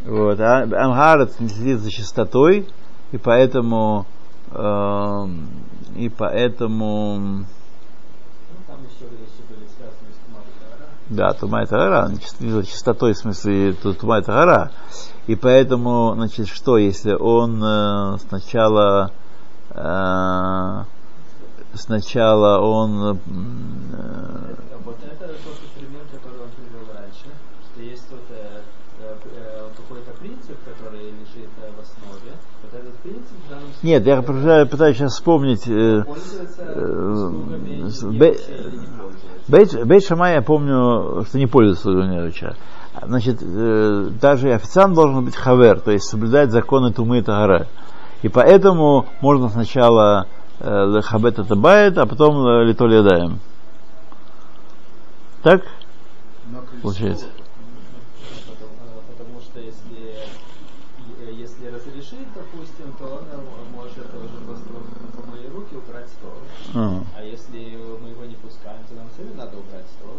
Вот. 0.05 0.41
А 0.41 0.63
Амгарец 0.63 1.39
не 1.39 1.49
следит 1.49 1.81
за 1.81 1.91
чистотой, 1.91 2.69
и 3.13 3.19
поэтому 3.19 4.07
э, 4.51 5.27
и 5.97 6.09
поэтому 6.09 7.19
Ну, 7.19 7.45
да, 11.11 11.33
тума 11.35 11.63
это 11.63 11.77
гора, 11.77 12.09
не 12.09 12.17
чис- 12.17 12.37
не 12.41 12.51
за 12.51 12.65
чистотой 12.65 13.13
в 13.13 13.19
смысле 13.19 13.75
тут 13.75 13.99
тума 13.99 14.19
это 14.19 14.33
гора. 14.33 14.71
И 15.27 15.37
поэтому, 15.37 16.15
значит, 16.15 16.49
что, 16.49 16.79
если 16.79 17.13
он 17.13 17.63
э, 17.63 18.19
сначала 18.29 19.13
э, 19.71 20.85
сначала 21.75 22.61
он 22.61 23.03
э, 23.03 23.17
Вот 24.85 24.99
это 25.05 25.29
тот 25.29 25.59
пример, 25.77 26.03
который 26.11 26.41
он 26.41 26.51
привел 26.57 26.87
раньше, 26.95 27.27
что 27.71 27.83
есть 27.83 28.09
тот 28.09 28.25
э, 28.31 28.63
какой-то 29.77 30.13
принцип, 30.21 30.57
который 30.65 31.11
лежит 31.11 31.51
э, 31.61 31.71
в 31.77 31.81
основе. 31.81 32.33
Вот 32.63 32.75
этот 32.75 32.95
принцип 32.99 33.37
в 33.47 33.51
данном 33.51 33.73
случае 33.73 33.91
Нет, 33.91 34.07
я 34.07 34.23
пытаюсь, 34.23 34.69
пытаюсь 34.69 34.97
сейчас 34.97 35.13
вспомнить. 35.13 35.69
э, 35.69 36.03
пользуется 36.05 36.63
э. 36.65 37.31
Бейт, 39.85 40.05
Шамай, 40.05 40.35
я 40.35 40.43
помню, 40.43 41.25
что 41.27 41.39
не 41.39 41.47
пользуется 41.47 41.91
Невича. 41.91 42.57
Значит, 43.03 43.43
э, 43.43 44.09
даже 44.21 44.53
официант 44.53 44.95
должен 44.95 45.25
быть 45.25 45.37
хавер, 45.37 45.81
то 45.81 45.91
есть 45.91 46.05
соблюдать 46.05 46.51
законы 46.51 46.93
Тумы 46.93 47.19
и 47.19 47.23
Тагара. 47.23 47.67
И 48.23 48.29
поэтому 48.29 49.07
можно 49.21 49.49
сначала 49.49 50.27
э, 50.61 51.01
хабет 51.03 51.39
это 51.39 51.57
бает, 51.57 51.99
а 51.99 52.07
потом 52.07 52.47
э, 52.47 52.65
литоль 52.65 52.95
ядаем. 52.95 53.41
Так? 55.43 55.63
Получается. 56.83 57.27
Потому, 58.47 58.73
э, 58.79 59.01
потому 59.11 59.41
что 59.41 59.59
если, 59.59 60.15
э, 61.21 61.33
если 61.33 61.67
разрешит, 61.67 62.29
допустим, 62.35 62.93
то 62.99 63.05
он 63.07 63.25
э, 63.33 63.41
может 63.75 64.07
уже 64.15 64.45
просто 64.47 64.69
по 65.17 65.31
моей 65.31 65.49
руки 65.49 65.75
убрать 65.75 66.09
стол. 66.09 66.35
А. 66.75 67.03
а 67.19 67.23
если 67.23 67.77
мы 68.03 68.09
его 68.11 68.25
не 68.25 68.35
пускаем, 68.37 68.81
то 68.89 68.95
нам 68.95 69.07
все 69.13 69.23
надо 69.37 69.59
убрать 69.59 69.87
стол. 69.99 70.17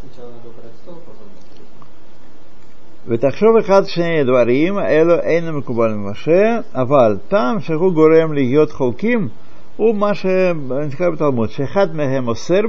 Сначала 0.00 0.30
надо 0.32 0.48
убрать 0.48 0.76
стол, 0.82 0.96
потом 1.06 1.28
ותחשוב 3.06 3.56
אחד 3.56 3.82
שני 3.86 4.24
דברים, 4.24 4.78
אלו 4.78 5.20
אינם 5.20 5.58
מקובלים 5.58 6.04
במשה, 6.04 6.60
אבל 6.74 7.18
טעם 7.28 7.60
שהוא 7.60 7.92
גורם 7.92 8.32
להיות 8.32 8.72
חוקים 8.72 9.28
הוא 9.76 9.94
מה 9.94 10.14
שנקרא 10.14 11.10
בתלמוד, 11.10 11.50
שאחד 11.50 11.94
מהם 11.94 12.28
אוסר 12.28 12.60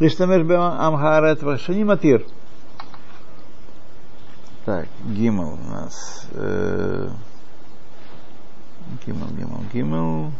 להשתמש 0.00 0.42
בעם 0.46 0.94
הארץ 0.94 1.42
והשני 1.42 1.84
מתיר. 1.84 2.18
Так, 4.66 4.86
Гимл 5.12 5.52
у 5.52 5.70
нас. 5.70 6.26
Гимл, 9.04 9.28
Гимл, 9.38 9.60
Гимл. 9.74 10.30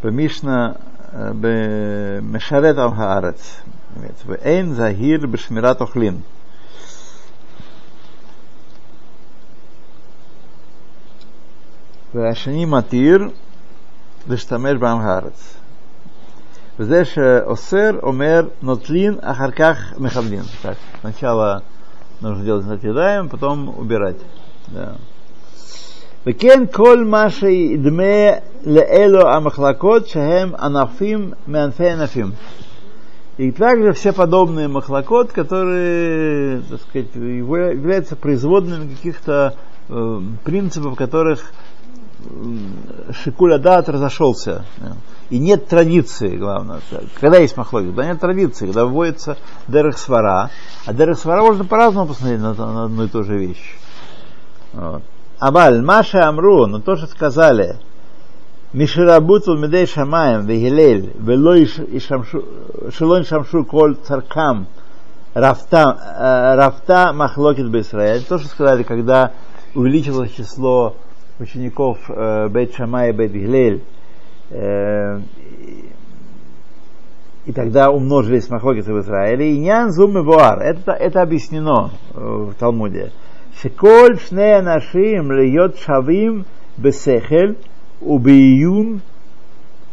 Помишна 0.00 0.76
במשרת 1.15 2.77
עם 2.77 2.93
הארץ. 2.95 3.61
באמת, 3.95 4.23
ואין 4.25 4.73
זהיר 4.73 5.27
בשמירת 5.27 5.81
אוכלין. 5.81 6.17
והשני 12.13 12.65
מתיר 12.65 13.29
להשתמש 14.27 14.73
בעם 14.79 14.99
הארץ. 14.99 15.57
וזה 16.79 17.05
שאוסר 17.05 17.89
אומר 18.03 18.47
נוטלין, 18.61 19.17
אחר 19.21 19.51
כך 19.51 19.77
מכבדין. 19.97 20.41
Так, 20.63 20.77
сначала 21.01 21.63
нужно 22.21 22.43
делать 22.43 22.65
над 22.65 22.83
едаем, 22.83 23.29
потом 23.29 23.69
убирать. 23.69 24.17
Да. 24.67 24.95
וכן 26.27 26.63
כל 26.71 27.05
מה 27.05 27.29
שידמה 27.29 28.29
לאלו 28.65 29.29
המחלקות 29.29 30.07
שהם 30.07 30.55
ענפים 30.55 31.31
מענפי 31.47 31.89
ענפים. 31.89 32.31
И 33.37 33.51
также 33.51 33.93
все 33.93 34.11
подобные 34.11 34.67
махлокот, 34.67 35.31
которые, 35.31 36.61
так 36.69 36.81
сказать, 36.81 37.07
явля- 37.15 37.73
являются 37.73 38.15
производными 38.15 38.93
каких-то 38.93 39.55
э, 39.89 40.21
принципов, 40.43 40.95
которых 40.95 41.51
Шикуля 43.23 43.57
Дат 43.57 43.89
разошелся. 43.89 44.65
И 45.29 45.39
нет 45.39 45.67
традиции, 45.67 46.35
главное. 46.37 46.81
Когда 47.19 47.37
есть 47.37 47.57
махлоги? 47.57 47.87
Когда 47.87 48.05
нет 48.05 48.19
традиции, 48.19 48.65
когда 48.65 48.85
вводится 48.85 49.37
Дерех 49.67 49.97
Свара. 49.97 50.51
А 50.85 50.93
Дерех 50.93 51.17
Свара 51.17 51.41
можно 51.41 51.65
по-разному 51.65 52.07
посмотреть 52.07 52.41
на, 52.41 52.53
на 52.53 52.85
одну 52.85 53.05
и 53.05 53.07
ту 53.07 53.23
же 53.23 53.37
вещь. 53.37 53.75
Вот. 54.73 55.03
Абаль, 55.38 55.82
Маша 55.82 56.28
Амру, 56.28 56.66
но 56.66 56.80
то, 56.80 56.96
что 56.96 57.06
сказали, 57.06 57.76
Миширабуту 58.72 59.56
Медей 59.56 59.86
Шамаем, 59.86 60.46
Вегилель, 60.46 61.12
Велой 61.18 61.66
Шилон 61.66 63.24
Шамшу 63.24 63.64
Коль 63.64 63.96
Царкам, 63.96 64.66
Рафта, 65.34 65.98
э, 66.18 66.56
Рафта 66.56 67.12
Махлокит 67.12 67.68
Бисраэль. 67.68 68.22
То, 68.24 68.38
что 68.38 68.48
сказали, 68.48 68.82
когда 68.82 69.32
увеличилось 69.74 70.32
число 70.32 70.96
учеников 71.38 71.98
э, 72.08 72.48
Бейт 72.48 72.74
Шамай 72.74 73.10
и 73.10 73.12
Бейт 73.12 73.32
Гилель, 73.32 73.82
э, 74.50 75.20
и- 77.44 77.52
тогда 77.52 77.90
умножились 77.90 78.48
махлокисы 78.50 78.92
в 78.92 79.00
Израиле. 79.00 79.54
И 79.54 79.58
нян 79.58 79.92
зум 79.92 80.18
и 80.18 80.22
буар. 80.22 80.58
Это, 80.60 80.92
это 80.92 81.22
объяснено 81.22 81.90
в 82.12 82.54
Талмуде. 82.54 83.12
Шеколь 83.61 84.19
шне 84.19 84.61
нашим 84.61 85.31
льет 85.31 85.77
шавим 85.79 86.45
бесехель 86.77 87.57
убиюн 88.01 89.01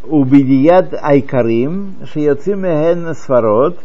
убидият 0.04 0.94
айкарим 1.02 1.92
שיוצאים 2.04 2.62
מהן 2.62 3.12
ספרות 3.14 3.78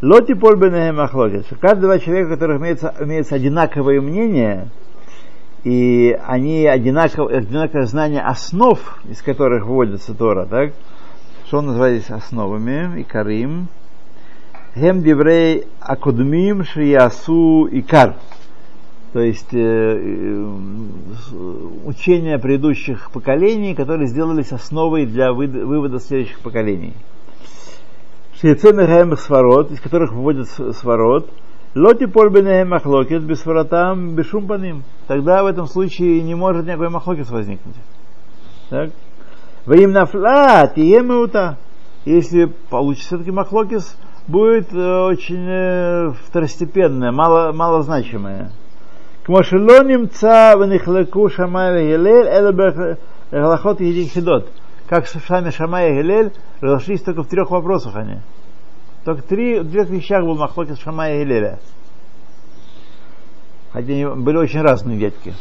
Лоти 0.00 0.34
поль 0.34 0.56
бенехем 0.56 0.96
махлокет. 0.96 1.46
Что 1.46 1.56
каждый 1.56 1.82
два 1.82 1.98
человека, 1.98 2.28
у 2.28 2.34
которых 2.34 2.60
имеется, 2.60 2.94
имеется 3.00 3.34
одинаковое 3.34 4.00
мнение, 4.00 4.68
и 5.64 6.16
они 6.24 6.66
одинаково, 6.66 7.36
одинаковое 7.36 7.86
знание 7.86 8.20
основ, 8.20 8.78
из 9.10 9.20
которых 9.22 9.66
вводится 9.66 10.14
Тора, 10.14 10.46
так? 10.46 10.72
Что 11.46 11.58
он 11.58 11.66
называет 11.66 12.00
здесь 12.00 12.10
основами? 12.12 13.00
И 13.00 13.02
Карим. 13.02 13.66
Хем 14.76 15.02
диврей 15.02 15.66
акудмим 15.80 16.62
шиясу 16.62 17.64
и 17.64 17.82
кар. 17.82 18.14
То 19.13 19.19
есть 19.19 19.53
э, 19.53 19.57
э, 19.59 20.45
учения 21.85 22.39
предыдущих 22.39 23.11
поколений, 23.11 23.75
которые 23.75 24.07
сделались 24.07 24.51
основой 24.51 25.05
для 25.05 25.31
вывода 25.31 25.99
следующих 25.99 26.39
поколений. 26.39 26.95
Шейцемехаем 28.41 29.15
сварот, 29.15 29.69
из 29.69 29.79
которых 29.79 30.13
выводят 30.13 30.47
сварот, 30.49 31.29
лоти 31.75 32.07
польбенеем 32.07 32.69
махлокет 32.69 33.23
без 33.23 33.41
сваротам 33.41 34.15
бешум 34.15 34.47
паним. 34.47 34.83
Тогда 35.05 35.43
в 35.43 35.45
этом 35.45 35.67
случае 35.67 36.23
не 36.23 36.33
может 36.33 36.65
никакой 36.65 36.89
махлокет 36.89 37.29
возникнуть. 37.29 37.75
Так? 38.71 38.89
Вы 39.67 39.83
им 39.83 39.91
нафла. 39.91 40.71
Если 42.05 42.45
получится 42.71 43.09
все-таки 43.09 43.29
махлокис, 43.29 43.95
будет 44.27 44.73
э, 44.73 45.01
очень 45.03 45.45
э, 45.47 46.13
второстепенное, 46.25 47.11
мало, 47.11 47.51
малозначимое. 47.51 48.51
Кмошелоним 49.25 50.09
ца 50.09 50.55
венихлеку 50.55 51.29
шамай 51.29 51.83
вегелель, 51.83 52.27
это 52.27 52.97
галахот 53.31 53.79
единхидот 53.79 54.49
как 54.87 55.07
сами 55.07 55.49
Шамай 55.49 55.91
и 55.91 55.95
Гелель 55.95 56.31
разошлись 56.61 57.01
только 57.01 57.23
в 57.23 57.27
трех 57.27 57.49
вопросах 57.51 57.95
они. 57.95 58.19
Только 59.05 59.23
три, 59.23 59.59
в 59.59 59.71
трех 59.71 59.89
вещах 59.89 60.23
был 60.23 60.37
Махлокис 60.37 60.79
Шамая 60.79 61.15
и 61.15 61.23
Гелеля. 61.23 61.59
Хотя 63.71 63.91
они 63.91 64.05
были 64.05 64.37
очень 64.37 64.61
разные 64.61 64.97
ветки. 64.97 65.33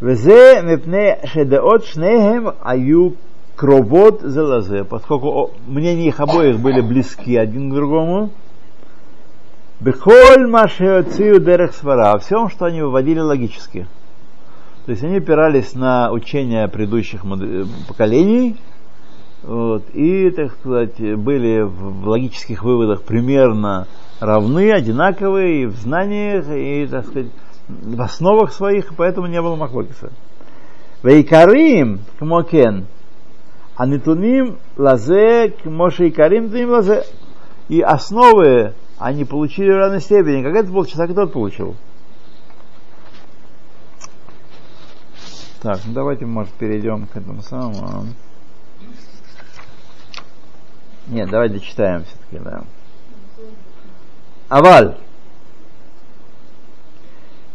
Везе 0.00 0.62
мепне 0.62 1.20
шедеот 1.24 1.86
шнехем 1.86 2.54
аю 2.62 3.16
кровод 3.56 4.20
залазе, 4.20 4.84
поскольку 4.84 5.50
мнения 5.66 6.06
их 6.06 6.20
обоих 6.20 6.60
были 6.60 6.80
близки 6.80 7.36
один 7.36 7.70
к 7.70 7.74
другому. 7.74 8.30
Бехоль 9.82 10.46
машеоцию 10.46 11.40
дерех 11.40 11.74
свара, 11.74 12.16
всем, 12.18 12.48
что 12.48 12.66
они 12.66 12.82
выводили 12.82 13.18
логически. 13.18 13.88
То 14.86 14.92
есть 14.92 15.02
они 15.02 15.16
опирались 15.16 15.74
на 15.74 16.12
учения 16.12 16.68
предыдущих 16.68 17.22
поколений, 17.88 18.56
вот, 19.42 19.82
и, 19.92 20.30
так 20.30 20.52
сказать, 20.52 21.00
были 21.18 21.62
в 21.62 22.06
логических 22.06 22.62
выводах 22.62 23.02
примерно 23.02 23.88
равны, 24.20 24.70
одинаковые 24.70 25.64
и 25.64 25.66
в 25.66 25.74
знаниях, 25.74 26.44
и, 26.48 26.86
так 26.88 27.04
сказать, 27.06 27.32
в 27.66 28.00
основах 28.00 28.52
своих, 28.52 28.94
поэтому 28.96 29.26
не 29.26 29.42
было 29.42 29.56
Махлокиса. 29.56 30.12
Вейкарим, 31.02 32.02
кмокен, 32.20 32.86
а 33.74 33.86
нетуним 33.86 34.58
лазе, 34.76 35.54
моше 35.64 36.06
и 36.06 36.10
карим 36.12 36.52
лазе. 36.70 37.02
И 37.68 37.80
основы 37.80 38.74
они 39.02 39.24
получили 39.24 39.72
в 39.72 39.76
равной 39.76 40.00
степени. 40.00 40.44
Как 40.44 40.54
это 40.54 40.70
получилось, 40.70 40.98
так 40.98 41.10
и 41.10 41.14
тот 41.14 41.32
получил. 41.32 41.74
Так, 45.60 45.80
ну 45.84 45.92
давайте, 45.92 46.24
может, 46.24 46.52
перейдем 46.52 47.06
к 47.06 47.16
этому 47.16 47.42
самому. 47.42 48.06
Нет, 51.08 51.28
давайте 51.30 51.54
дочитаем 51.54 52.04
все-таки, 52.04 52.38
да. 52.44 52.62
Аваль. 54.48 54.96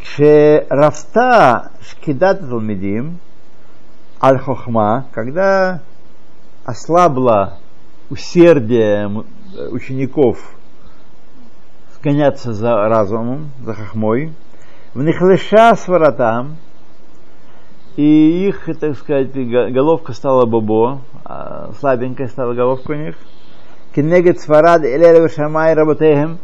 Кшерафта 0.01 1.71
шкидат 1.81 2.41
талмидим 2.41 3.19
аль 4.21 4.39
хохма, 4.39 5.05
когда 5.13 5.81
ослабло 6.65 7.59
усердие 8.09 9.23
учеников 9.71 10.56
гоняться 12.03 12.53
за 12.53 12.87
разумом, 12.87 13.51
за 13.63 13.73
хохмой, 13.73 14.33
в 14.93 15.03
нихлеша 15.03 15.75
сваратам, 15.75 16.57
и 17.95 18.47
их, 18.47 18.69
так 18.79 18.97
сказать, 18.97 19.33
головка 19.33 20.13
стала 20.13 20.45
бобо, 20.45 21.01
а 21.25 21.71
слабенькая 21.79 22.27
стала 22.27 22.53
головка 22.53 22.91
у 22.91 22.95
них. 22.95 23.15
Кенегет 23.95 24.39
сварад 24.39 24.83
элелев 24.83 25.31
шамай 25.33 25.73
работеем 25.73 26.37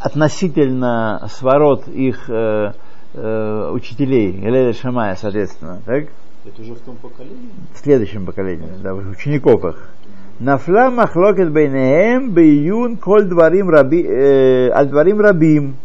относительно 0.00 1.28
сворот 1.30 1.88
их 1.88 2.28
э, 2.28 2.72
э, 3.14 3.70
учителей, 3.72 4.38
Элеля 4.40 4.72
Шамая, 4.72 5.16
соответственно, 5.16 5.80
так? 5.84 6.06
Это 6.44 6.62
уже 6.62 6.74
в 6.74 6.80
том 6.80 6.96
поколении? 6.96 7.50
В 7.74 7.78
следующем 7.78 8.26
поколении, 8.26 8.70
да, 8.82 8.94
учеников 8.94 9.64
их. 9.64 9.90
Нафла 10.39 10.89
махлокет 10.89 11.51
бейнеем 11.51 12.31
бейюн 12.31 12.97
коль 12.97 13.25
дварим 13.25 13.69
раби, 13.69 14.03
э, 14.03 14.69
аль 14.69 14.89
дварим 14.89 15.21
рабим. 15.21 15.75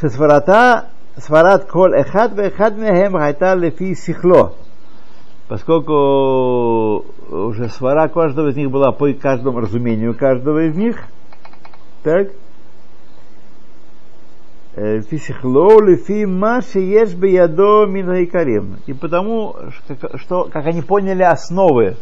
Шесварата 0.00 0.86
сварат 1.16 1.66
кол 1.66 1.92
эхад 1.92 2.38
эхад 2.38 2.76
мехем 2.76 3.12
хайта 3.12 3.54
лефи 3.54 3.94
сихло. 3.94 4.54
Поскольку 5.48 7.04
уже 7.30 7.68
свара 7.68 8.08
каждого 8.08 8.48
из 8.48 8.56
них 8.56 8.70
была 8.70 8.90
по 8.90 9.12
каждому 9.12 9.60
разумению 9.60 10.16
каждого 10.16 10.64
из 10.64 10.76
них, 10.76 10.96
так, 12.02 12.28
לפי 14.76 15.18
שכלו, 15.18 15.80
לפי 15.80 16.24
מה 16.24 16.62
שיש 16.62 17.14
בידו 17.14 17.86
מן 17.88 18.08
העיקרים. 18.10 18.76
И 18.86 18.92
потому, 18.92 19.54
что, 20.16 20.48
как 20.52 20.66
они 20.66 20.82
поняли 20.82 21.22
основы. 21.22 21.96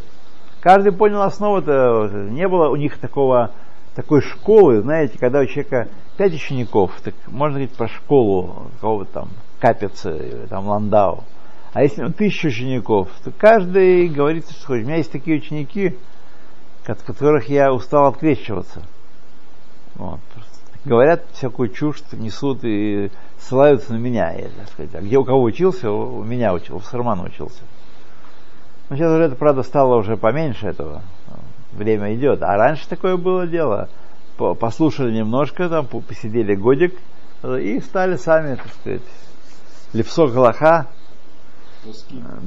Каждый 0.61 0.91
понял 0.91 1.21
основы, 1.21 1.61
то 1.61 2.07
не 2.09 2.47
было 2.47 2.69
у 2.69 2.75
них 2.75 2.97
такого 2.97 3.51
такой 3.95 4.21
школы, 4.21 4.81
знаете, 4.81 5.17
когда 5.17 5.39
у 5.39 5.45
человека 5.45 5.87
пять 6.17 6.33
учеников, 6.33 6.91
так 7.03 7.13
можно 7.27 7.57
говорить 7.57 7.75
про 7.75 7.87
школу 7.87 8.67
какого-то 8.75 9.11
там 9.11 9.29
Капицы, 9.59 10.47
там 10.49 10.67
Ландау. 10.67 11.23
А 11.73 11.83
если 11.83 12.01
ну, 12.01 12.11
тысяча 12.11 12.47
учеников, 12.47 13.09
то 13.23 13.31
каждый 13.31 14.07
говорит, 14.07 14.49
что 14.49 14.67
хочет. 14.67 14.85
У 14.85 14.87
меня 14.87 14.97
есть 14.97 15.11
такие 15.11 15.37
ученики, 15.37 15.97
от 16.85 17.01
которых 17.03 17.49
я 17.49 17.71
устал 17.73 18.07
открещиваться. 18.07 18.81
Вот. 19.95 20.19
Говорят 20.85 21.25
всякую 21.33 21.69
чушь, 21.69 22.01
несут 22.13 22.63
и 22.63 23.11
ссылаются 23.37 23.93
на 23.93 23.97
меня. 23.97 24.31
Я, 24.31 24.47
так 24.49 24.69
сказать. 24.69 24.95
А 24.95 25.01
где 25.01 25.17
у 25.17 25.25
кого 25.25 25.43
учился? 25.43 25.91
У 25.91 26.23
меня 26.23 26.53
учился, 26.53 26.75
у 26.75 26.79
Сармана 26.79 27.23
учился. 27.23 27.61
Но 28.89 28.95
сейчас 28.95 29.11
уже 29.11 29.23
это, 29.23 29.35
правда, 29.35 29.63
стало 29.63 29.95
уже 29.97 30.17
поменьше 30.17 30.67
этого 30.67 31.03
время 31.73 32.15
идет. 32.15 32.41
А 32.41 32.57
раньше 32.57 32.87
такое 32.89 33.17
было 33.17 33.47
дело. 33.47 33.89
Послушали 34.37 35.15
немножко, 35.15 35.69
там 35.69 35.85
посидели 35.85 36.55
годик 36.55 36.95
и 37.43 37.79
стали 37.81 38.15
сами, 38.15 38.55
так 38.55 38.73
сказать, 38.73 39.01
лепсо 39.93 40.27
галаха. 40.27 40.87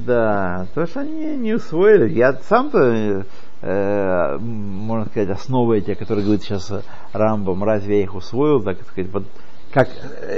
Да, 0.05 0.67
то 0.73 0.85
что 0.85 1.01
они 1.01 1.37
не 1.37 1.53
усвоили. 1.53 2.13
Я 2.13 2.33
сам-то, 2.33 3.25
э, 3.61 4.37
можно 4.37 5.07
сказать, 5.09 5.29
основы 5.29 5.79
эти, 5.79 5.95
которые 5.95 6.23
говорит 6.23 6.43
сейчас 6.43 6.71
Рамбом, 7.13 7.63
разве 7.63 7.97
я 7.97 8.03
их 8.03 8.13
усвоил, 8.13 8.61
так 8.61 8.77
сказать, 8.83 9.11
вот 9.11 9.23
как 9.71 9.89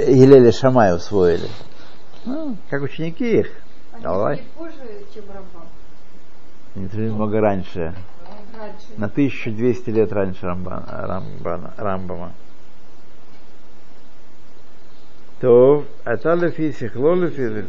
Елели 0.08 0.50
Шамай 0.50 0.94
усвоили. 0.94 1.48
Ну, 2.24 2.56
как 2.70 2.82
ученики 2.82 3.40
их. 3.40 3.50
Они 3.92 4.02
Давай. 4.02 4.42
позже, 4.56 5.04
чем 5.12 5.24
Рамбам. 5.28 5.68
Нитрин 6.76 7.14
много 7.14 7.40
раньше. 7.40 7.94
раньше. 8.58 8.86
На 8.98 9.06
1200 9.06 9.90
лет 9.90 10.12
раньше 10.12 10.44
Рамбана, 10.44 10.84
Рамбана, 10.86 11.74
Рамбама. 11.78 12.32
То 15.40 15.84
Аталефи 16.04 16.72
Сихлолефи 16.72 17.64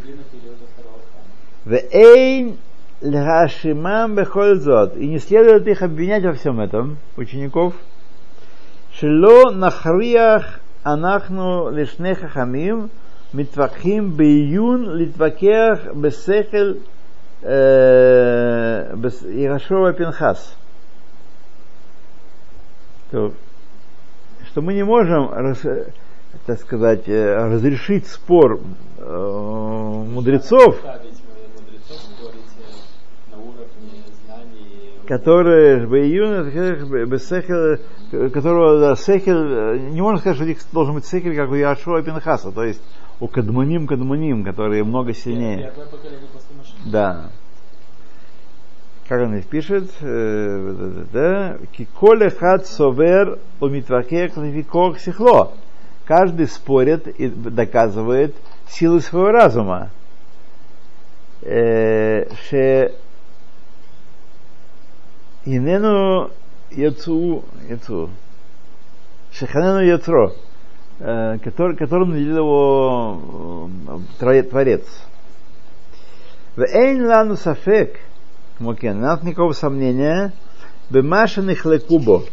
Вейн 1.64 2.58
Лхашимам 3.02 4.16
Бехользот. 4.16 4.98
И 4.98 5.08
не 5.08 5.20
следует 5.20 5.68
их 5.68 5.82
обвинять 5.82 6.24
во 6.24 6.34
всем 6.34 6.60
этом, 6.60 6.98
учеников. 7.16 7.76
Шило 8.92 9.52
Нахриях 9.52 10.60
Анахну 10.84 11.70
Лишнеха 11.70 12.28
Хамим 12.28 12.90
Митвахим 13.32 14.12
Бейюн 14.12 14.96
Литвакех 14.96 15.96
Бесехель 15.96 16.82
Ирашова 19.32 19.94
Пинхас. 19.94 20.56
То, 23.12 23.32
что 24.48 24.62
мы 24.62 24.74
не 24.74 24.84
можем, 24.84 25.30
так 26.46 26.60
сказать, 26.60 27.08
э, 27.08 27.36
разрешить 27.36 28.08
спор 28.08 28.60
э, 28.98 30.04
мудрецов, 30.10 30.84
э, 30.84 31.00
бесехел, 37.06 37.80
которого 38.30 38.80
да, 38.80 38.96
сехел, 38.96 39.38
э, 39.38 39.78
не 39.78 40.02
можно 40.02 40.20
сказать, 40.20 40.36
что 40.36 40.46
у 40.46 40.48
них 40.48 40.58
должен 40.74 40.96
быть 40.96 41.06
сехел, 41.06 41.34
как 41.34 41.50
у 41.50 41.56
Яшуа 41.56 42.02
Пинхаса, 42.02 42.52
то 42.52 42.64
есть 42.64 42.82
у 43.20 43.28
Кадмуним 43.28 43.88
Кадмуним, 43.88 44.44
которые 44.44 44.84
много 44.84 45.14
сильнее. 45.14 45.72
Да. 46.86 47.30
Как 49.08 49.22
он 49.22 49.32
здесь 49.34 49.46
пишет, 49.46 49.90
э, 50.02 51.58
Киколе 51.72 52.30
хат 52.30 52.68
совер 52.68 53.40
умитвакех 53.62 54.34
сихло. 55.00 55.54
Каждый 56.06 56.48
спорит 56.48 57.08
и 57.08 57.28
доказывает 57.30 58.36
силы 58.68 59.00
своего 59.00 59.32
разума. 59.32 59.90
Э, 61.42 62.30
Ше 62.50 62.94
инену 65.46 66.32
яцу, 66.72 67.46
яцу, 67.70 68.10
шеханену 69.32 69.80
яцро, 69.80 70.32
э, 70.32 70.34
который, 71.00 71.76
которым 71.76 72.12
наделил 72.12 72.38
его 72.38 73.70
э, 73.88 73.98
творец- 74.20 74.50
Творец. 74.50 74.84
Вейн 76.56 77.06
лану 77.06 77.36
сафек, 77.36 78.00
Мокен, 78.60 79.02
нет 79.02 79.24
никакого 79.24 79.54
сомнения, 79.54 80.34
бемашиных 80.90 81.66
лекубо, 81.66 82.24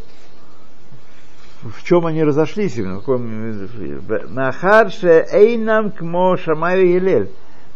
в 1.61 1.83
чем 1.83 2.05
они 2.07 2.23
разошлись 2.23 2.75
именно, 2.77 2.95
в 2.95 2.99
каком- 2.99 4.33
Махар 4.33 4.91
ше 4.91 5.27
эйнам 5.31 5.91
кмо 5.91 6.37
Шамаю 6.37 6.85
и 6.85 6.93
Елель. 6.93 7.29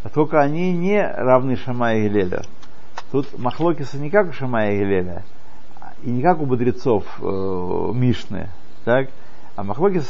А 0.04 0.10
только 0.10 0.40
они 0.40 0.74
не 0.74 1.02
равны 1.06 1.56
Шамаю 1.58 2.02
и 2.02 2.06
Елеля. 2.06 2.44
Тут 3.12 3.38
Махлокиса 3.38 3.98
не 3.98 4.10
как 4.10 4.30
у 4.30 4.34
Шамая 4.34 4.74
и 4.74 4.80
Гилеля, 4.80 5.24
и 6.04 6.10
не 6.10 6.22
как 6.22 6.40
у 6.42 6.46
мудрецов 6.46 7.04
э, 7.20 7.92
Мишны, 7.94 8.50
так? 8.86 9.10
А 9.60 9.64
Махлокис 9.66 10.08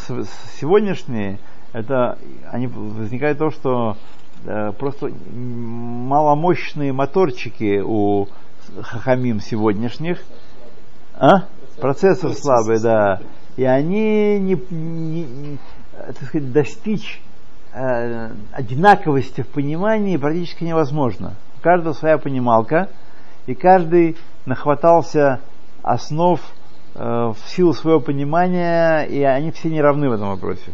сегодняшние, 0.60 1.40
это 1.74 2.20
они 2.52 2.68
возникает 2.68 3.40
то, 3.40 3.50
что 3.50 3.98
э, 4.46 4.74
просто 4.78 5.10
маломощные 5.34 6.94
моторчики 6.94 7.82
у 7.84 8.28
хахамим 8.80 9.40
сегодняшних, 9.40 10.22
а? 11.16 11.46
Процессор 11.82 12.34
слабый, 12.34 12.80
да. 12.80 13.22
И 13.58 13.64
они 13.64 14.38
не, 14.38 14.56
не- 14.70 15.58
так 15.96 16.28
сказать, 16.28 16.52
достичь 16.52 17.20
э, 17.74 18.30
одинаковости 18.54 19.42
в 19.42 19.48
понимании 19.48 20.18
практически 20.18 20.64
невозможно. 20.64 21.34
У 21.58 21.62
каждого 21.64 21.94
своя 21.94 22.20
понималка, 22.20 22.90
и 23.48 23.56
каждый 23.56 24.16
нахватался 24.46 25.40
основ 25.82 26.40
в 27.00 27.38
силу 27.48 27.74
своего 27.74 28.02
понимания, 28.02 29.04
и 29.04 29.24
они 29.24 29.52
все 29.52 29.70
не 29.70 29.82
равны 29.82 30.10
в 30.10 30.14
этом 30.14 30.30
вопросе. 30.30 30.72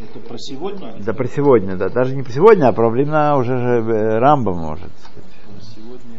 Это 0.00 0.18
про 0.18 0.36
сегодня? 0.38 0.94
Да 0.98 1.12
про 1.12 1.26
сегодня, 1.26 1.76
да. 1.76 1.88
Даже 1.88 2.16
не 2.16 2.22
про 2.22 2.32
сегодня, 2.32 2.68
а 2.68 2.72
про 2.72 2.90
времена 2.90 3.36
уже 3.36 3.56
же 3.56 3.92
э, 3.92 4.18
Рамба 4.18 4.52
может. 4.52 4.90
сказать. 4.98 5.30
Про 5.46 5.62
сегодня. 5.62 6.18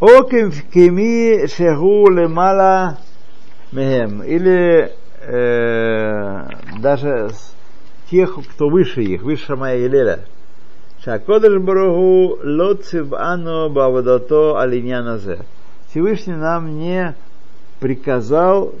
О 0.00 0.22
кем- 0.28 0.52
кеми 0.72 1.46
шегу 1.46 2.10
лемала 2.10 2.98
мехем. 3.72 4.22
Или 4.22 4.92
э, 5.22 6.48
даже 6.78 7.30
тех, 8.10 8.38
кто 8.52 8.68
выше 8.68 9.02
их, 9.02 9.22
выше 9.22 9.46
Шамая 9.46 9.78
и 9.78 9.88
Леля. 9.88 10.20
Шакодыш 11.02 11.58
Баруху 11.60 12.38
лоцив 12.44 13.12
ано 13.12 13.68
бавадато 13.70 14.60
алиньяназе. 14.60 15.40
Всевышний 15.88 16.34
нам 16.34 16.78
не 16.78 17.14
приказал 17.80 18.74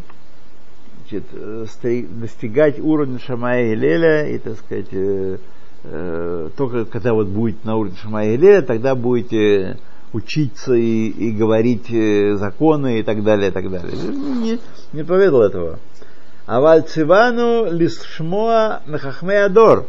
значит, 1.00 1.24
э, 1.32 1.66
достигать 2.10 2.78
уровня 2.80 3.18
Шамая 3.18 3.72
и 3.72 3.74
Леля, 3.74 4.28
и, 4.28 4.38
так 4.38 4.58
сказать, 4.58 4.88
э, 4.92 5.38
э, 5.84 6.50
только 6.56 6.84
когда 6.84 7.14
вот 7.14 7.28
будет 7.28 7.64
на 7.64 7.76
уровне 7.76 7.96
Шамая 8.02 8.34
и 8.34 8.36
Леля, 8.36 8.62
тогда 8.62 8.94
будете 8.94 9.78
учиться 10.12 10.74
и, 10.74 11.08
и 11.08 11.30
говорить 11.30 11.90
э, 11.90 12.36
законы 12.36 13.00
и 13.00 13.02
так 13.02 13.22
далее, 13.22 13.48
и 13.48 13.52
так 13.52 13.70
далее. 13.70 13.92
Не, 13.96 14.58
не 14.92 15.04
поведал 15.04 15.42
этого. 15.42 15.78
Аваль 16.46 16.82
цивану 16.82 17.70
лисшмоа 17.70 18.82
мехахме 18.86 19.44
адор. 19.44 19.86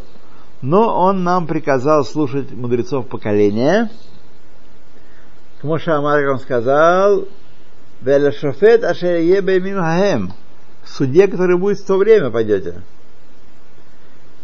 Но 0.61 1.01
он 1.01 1.23
нам 1.23 1.45
приказал 1.45 2.03
слушать 2.03 2.51
мудрецов 2.51 3.07
поколения. 3.07 3.91
К 5.61 5.63
Моше 5.63 5.91
Амар, 5.91 6.27
он 6.29 6.39
сказал, 6.39 7.25
«Веля 8.01 8.31
шофет 8.31 8.83
ашер 8.83 9.17
ебе 9.17 9.59
хаем». 9.73 10.33
К 10.83 10.87
суде, 10.87 11.27
который 11.27 11.57
будет 11.57 11.79
в 11.79 11.85
то 11.85 11.97
время, 11.97 12.29
пойдете. 12.29 12.81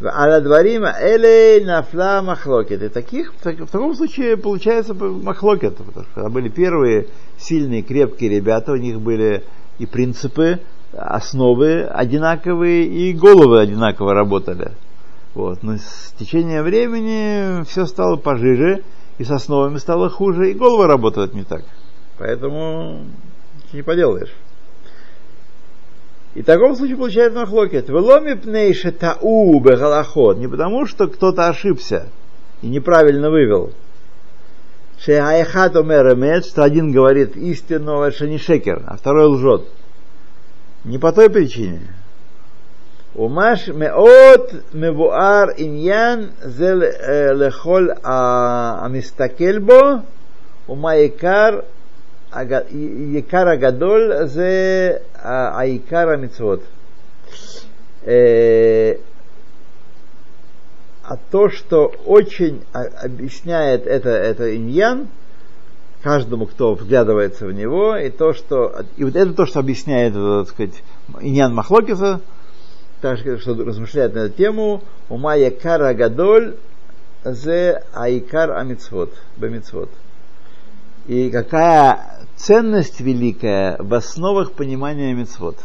Аля 0.04 0.42
дворима 0.42 0.94
элей 1.00 1.64
нафла 1.64 2.22
махлокет. 2.22 2.84
И 2.84 2.90
таких, 2.90 3.34
в, 3.34 3.42
так- 3.42 3.60
в 3.60 3.68
таком 3.72 3.96
случае 3.96 4.36
получается 4.36 4.94
махлокет. 4.94 5.78
Потому 5.78 6.06
что 6.12 6.30
были 6.30 6.50
первые 6.50 7.08
сильные, 7.38 7.82
крепкие 7.82 8.30
ребята, 8.30 8.74
у 8.74 8.76
них 8.76 9.00
были 9.00 9.44
и 9.80 9.86
принципы, 9.86 10.60
основы 10.92 11.84
одинаковые, 11.84 12.86
и 12.86 13.14
головы 13.14 13.62
одинаково 13.62 14.14
работали. 14.14 14.72
Вот. 15.34 15.64
Но 15.64 15.78
с 15.78 16.14
течением 16.20 16.64
времени 16.64 17.64
все 17.64 17.86
стало 17.86 18.18
пожиже, 18.18 18.84
и 19.18 19.24
с 19.24 19.32
основами 19.32 19.78
стало 19.78 20.10
хуже, 20.10 20.52
и 20.52 20.54
головы 20.54 20.88
работают 20.88 21.34
не 21.34 21.44
так. 21.44 21.64
Поэтому 22.18 23.06
не 23.74 23.82
поделаешь. 23.82 24.34
И 26.36 26.42
в 26.42 26.46
таком 26.46 26.76
случае 26.76 26.98
получается 26.98 27.40
махлокет. 27.40 27.90
Веломи 27.90 28.34
пнейше 28.34 28.92
тау 28.92 29.60
бегалахот. 29.60 30.38
Не 30.38 30.48
потому, 30.48 30.88
что 30.88 31.08
кто-то 31.08 31.48
ошибся 31.48 32.08
и 32.62 32.68
неправильно 32.68 33.30
вывел. 33.30 33.72
Шеайхат 35.00 35.76
омер 35.76 36.44
что 36.44 36.64
один 36.64 36.92
говорит 36.92 37.36
истину, 37.36 38.02
а 38.02 38.10
не 38.26 38.38
шекер, 38.38 38.84
а 38.88 38.98
второй 38.98 39.26
лжет. 39.26 39.68
Не 40.86 40.98
по 40.98 41.12
той 41.12 41.30
причине. 41.30 41.94
Умаш 43.14 43.68
меот 43.68 44.74
мевуар 44.74 45.54
иньян 45.58 46.32
зе 46.44 46.74
лехол 46.74 47.90
амистакел 48.02 49.60
бо, 49.60 50.04
ума 52.33 52.41
икар 52.41 52.59
הג- 52.59 52.67
יקר 53.15 53.49
הגדול 53.49 54.13
זה 54.25 54.93
ה- 55.15 55.59
העיקר 55.59 56.09
המצוות. 56.09 56.61
Э, 58.05 58.99
А 61.11 61.17
то, 61.31 61.49
что 61.49 61.87
очень 62.05 62.63
а- 62.75 63.07
объясняет 63.07 63.87
это, 63.87 64.11
это 64.11 64.55
иньян, 64.57 65.09
каждому, 66.03 66.47
кто 66.47 66.75
вглядывается 66.75 67.47
в 67.47 67.53
него, 67.53 67.97
и 67.97 68.11
то, 68.11 68.35
что 68.35 68.85
и 68.99 69.05
вот 69.05 69.17
это 69.17 69.33
то, 69.33 69.47
что 69.47 69.61
объясняет, 69.61 70.13
э, 70.15 70.45
так 70.45 70.49
сказать, 70.49 70.83
иньян 71.21 71.55
Махлокиса, 71.55 72.21
так 73.01 73.19
что 73.19 73.39
что 73.39 73.55
размышляет 73.65 74.15
на 74.15 74.19
эту 74.19 74.37
тему, 74.37 74.83
ума 75.09 75.35
якара 75.35 75.95
гадоль 75.95 76.57
зе 77.25 77.83
айкар 77.95 78.53
амитсвот, 78.53 79.15
бамитсвот. 79.39 79.89
И 81.06 81.30
какая 81.30 82.26
ценность 82.36 83.02
великая 83.02 83.78
в 83.80 83.94
основах 83.94 84.54
понимания 84.54 85.14
мецвод. 85.14 85.58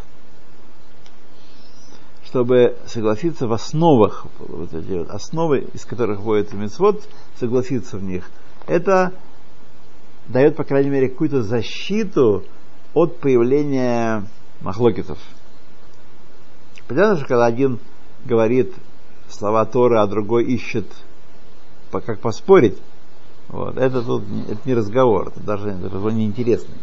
Чтобы 2.24 2.76
согласиться 2.86 3.46
в 3.46 3.52
основах, 3.52 4.26
вот 4.38 4.74
эти 4.74 4.98
вот 4.98 5.10
основы, 5.10 5.68
из 5.72 5.84
которых 5.84 6.20
вводится 6.20 6.56
мецвод, 6.56 7.02
согласиться 7.38 7.96
в 7.96 8.02
них, 8.02 8.30
это 8.66 9.12
дает, 10.26 10.56
по 10.56 10.64
крайней 10.64 10.90
мере, 10.90 11.08
какую-то 11.08 11.42
защиту 11.42 12.44
от 12.92 13.18
появления 13.18 14.24
махлокитов. 14.60 15.18
Понятно, 16.86 17.16
что 17.16 17.26
когда 17.26 17.46
один 17.46 17.78
говорит 18.24 18.74
слова 19.30 19.64
Торы, 19.64 19.98
а 19.98 20.06
другой 20.06 20.44
ищет, 20.44 20.86
как 21.90 22.20
поспорить, 22.20 22.76
вот, 23.48 23.76
это 23.78 24.02
тут 24.02 24.24
это 24.48 24.60
не 24.64 24.74
разговор, 24.74 25.28
это 25.28 25.40
даже 25.40 25.70
разговор 25.70 26.12
неинтересный. 26.12 26.76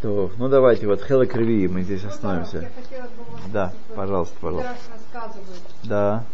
То, 0.00 0.30
ну 0.38 0.48
давайте, 0.48 0.86
вот 0.86 1.02
Хела 1.02 1.26
Кривии, 1.26 1.66
мы 1.66 1.82
здесь 1.82 2.04
остановимся. 2.04 2.58
Бы 2.58 2.62
вас 2.62 3.40
Да, 3.52 3.72
вот 3.88 3.96
пожалуйста, 3.96 4.34
пожалуйста. 4.40 4.76
Да. 5.84 6.24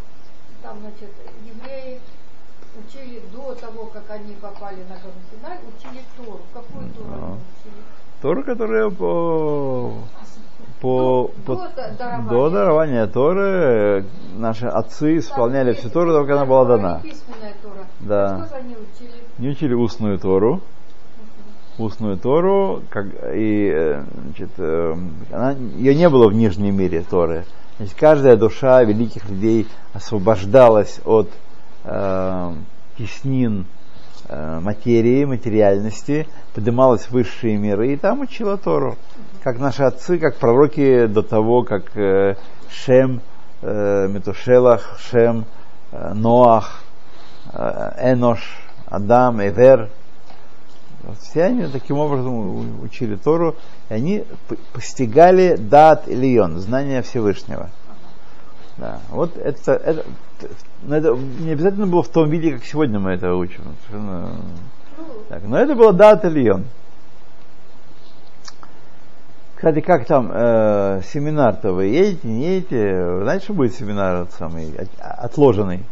там, 0.61 0.79
значит, 0.79 1.09
евреи 1.45 1.99
учили 2.85 3.21
до 3.33 3.53
того, 3.55 3.85
как 3.85 4.03
они 4.09 4.33
попали 4.35 4.83
на 4.89 4.95
гору 4.95 5.13
Синай, 5.31 5.57
учили 5.75 6.03
Тору. 6.17 6.41
Какую 6.53 6.89
Тору 6.91 7.09
они 7.13 7.23
учили? 7.23 7.83
Тора, 8.21 8.43
которая 8.43 8.89
по, 8.89 9.93
по, 10.81 11.31
До- 11.45 11.55
по- 11.55 11.71
дарования. 11.97 12.29
до 12.29 12.49
дарования 12.49 13.07
Торы 13.07 13.41
э, 13.43 14.03
наши 14.37 14.65
отцы 14.65 15.19
исполняли 15.19 15.73
всю 15.73 15.89
Тору, 15.89 16.11
только 16.11 16.33
она 16.33 16.45
была 16.45 16.65
дана. 16.65 17.01
Да. 17.99 18.49
Они 18.51 18.75
учили? 18.75 19.11
Не 19.37 19.49
учили 19.49 19.73
устную 19.75 20.17
Тору. 20.17 20.61
устную 21.77 22.17
Тору, 22.17 22.81
как, 22.89 23.05
и 23.33 23.71
э, 23.73 24.03
значит, 24.25 24.49
э, 24.57 24.95
она, 25.31 25.51
ее 25.51 25.95
не 25.95 26.09
было 26.09 26.27
в 26.27 26.33
нижнем 26.33 26.75
мире 26.75 27.03
Торы. 27.07 27.45
Значит, 27.77 27.95
каждая 27.99 28.35
душа 28.35 28.83
великих 28.83 29.29
людей 29.29 29.67
освобождалась 29.93 30.99
от 31.05 31.29
э, 31.85 32.53
теснин 32.97 33.65
э, 34.27 34.59
материи, 34.59 35.25
материальности, 35.25 36.27
поднималась 36.53 37.03
в 37.05 37.11
высшие 37.11 37.57
миры 37.57 37.93
и 37.93 37.97
там 37.97 38.21
учила 38.21 38.57
Тору. 38.57 38.97
Как 39.43 39.57
наши 39.57 39.81
отцы, 39.81 40.19
как 40.19 40.35
пророки 40.35 41.07
до 41.07 41.23
того, 41.23 41.63
как 41.63 41.97
э, 41.97 42.35
Шем, 42.69 43.21
э, 43.63 44.07
Метушелах, 44.07 44.99
Шем, 44.99 45.45
э, 45.91 46.13
Ноах, 46.13 46.83
Энош, 47.51 48.39
Адам, 48.85 49.41
Эвер. 49.41 49.89
Все 51.19 51.45
они 51.45 51.65
таким 51.65 51.97
образом 51.97 52.83
учили 52.83 53.15
Тору, 53.15 53.55
и 53.89 53.93
они 53.95 54.25
постигали 54.73 55.55
дат 55.55 56.07
Ильон, 56.07 56.59
знание 56.59 57.01
Всевышнего. 57.01 57.71
Да. 58.77 58.99
Вот 59.09 59.35
это, 59.37 59.73
это, 59.73 60.05
это 60.87 61.17
не 61.39 61.51
обязательно 61.51 61.87
было 61.87 62.03
в 62.03 62.09
том 62.09 62.29
виде, 62.29 62.51
как 62.53 62.63
сегодня 62.63 62.99
мы 62.99 63.13
это 63.13 63.33
учим. 63.33 63.63
Так, 65.29 65.41
но 65.43 65.57
это 65.57 65.73
было 65.73 65.93
дат 65.93 66.23
Ильон. 66.25 66.65
Кстати, 69.61 69.79
как 69.81 70.07
там 70.07 70.31
э, 70.33 71.01
семинар-то 71.13 71.71
вы 71.73 71.85
едете, 71.85 72.27
не 72.27 72.45
едете? 72.45 73.19
Знаете, 73.21 73.43
что 73.43 73.53
будет 73.53 73.75
семинар 73.75 74.25
самый 74.35 74.75
отложенный? 74.97 75.85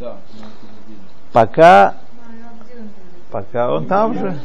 Да, 0.00 0.16
Пока, 1.32 1.94
Ну, 1.94 2.18
а 2.26 2.64
где 2.64 2.74
он 2.80 2.86
будет? 2.88 3.22
пока 3.30 3.72
он 3.72 3.86
там 3.86 4.14
же, 4.14 4.40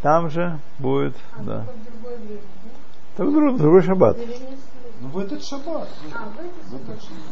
там 0.00 0.30
же 0.30 0.58
будет, 0.78 1.14
А 1.36 1.42
да. 1.42 1.58
да? 1.58 1.66
Так 3.18 3.30
другой, 3.30 3.58
другой 3.58 3.82
шаббат. 3.82 4.16
Ну 5.02 5.08
в 5.08 5.18
этот 5.18 5.44
шаббат. 5.44 5.88
А, 6.14 6.30
в 6.30 6.40
этот 6.40 6.88
этот 6.88 7.02
субботу. 7.02 7.22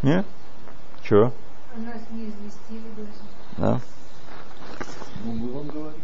Не? 0.00 0.24
Че? 1.02 1.30
А 1.76 1.78
нас 1.78 2.00
не 2.10 2.30
известили 2.30 2.88
даже. 2.96 3.10
Да. 3.58 3.80
Ну 5.26 5.32
мы 5.32 5.52
вам 5.52 5.66
говорим. 5.68 6.00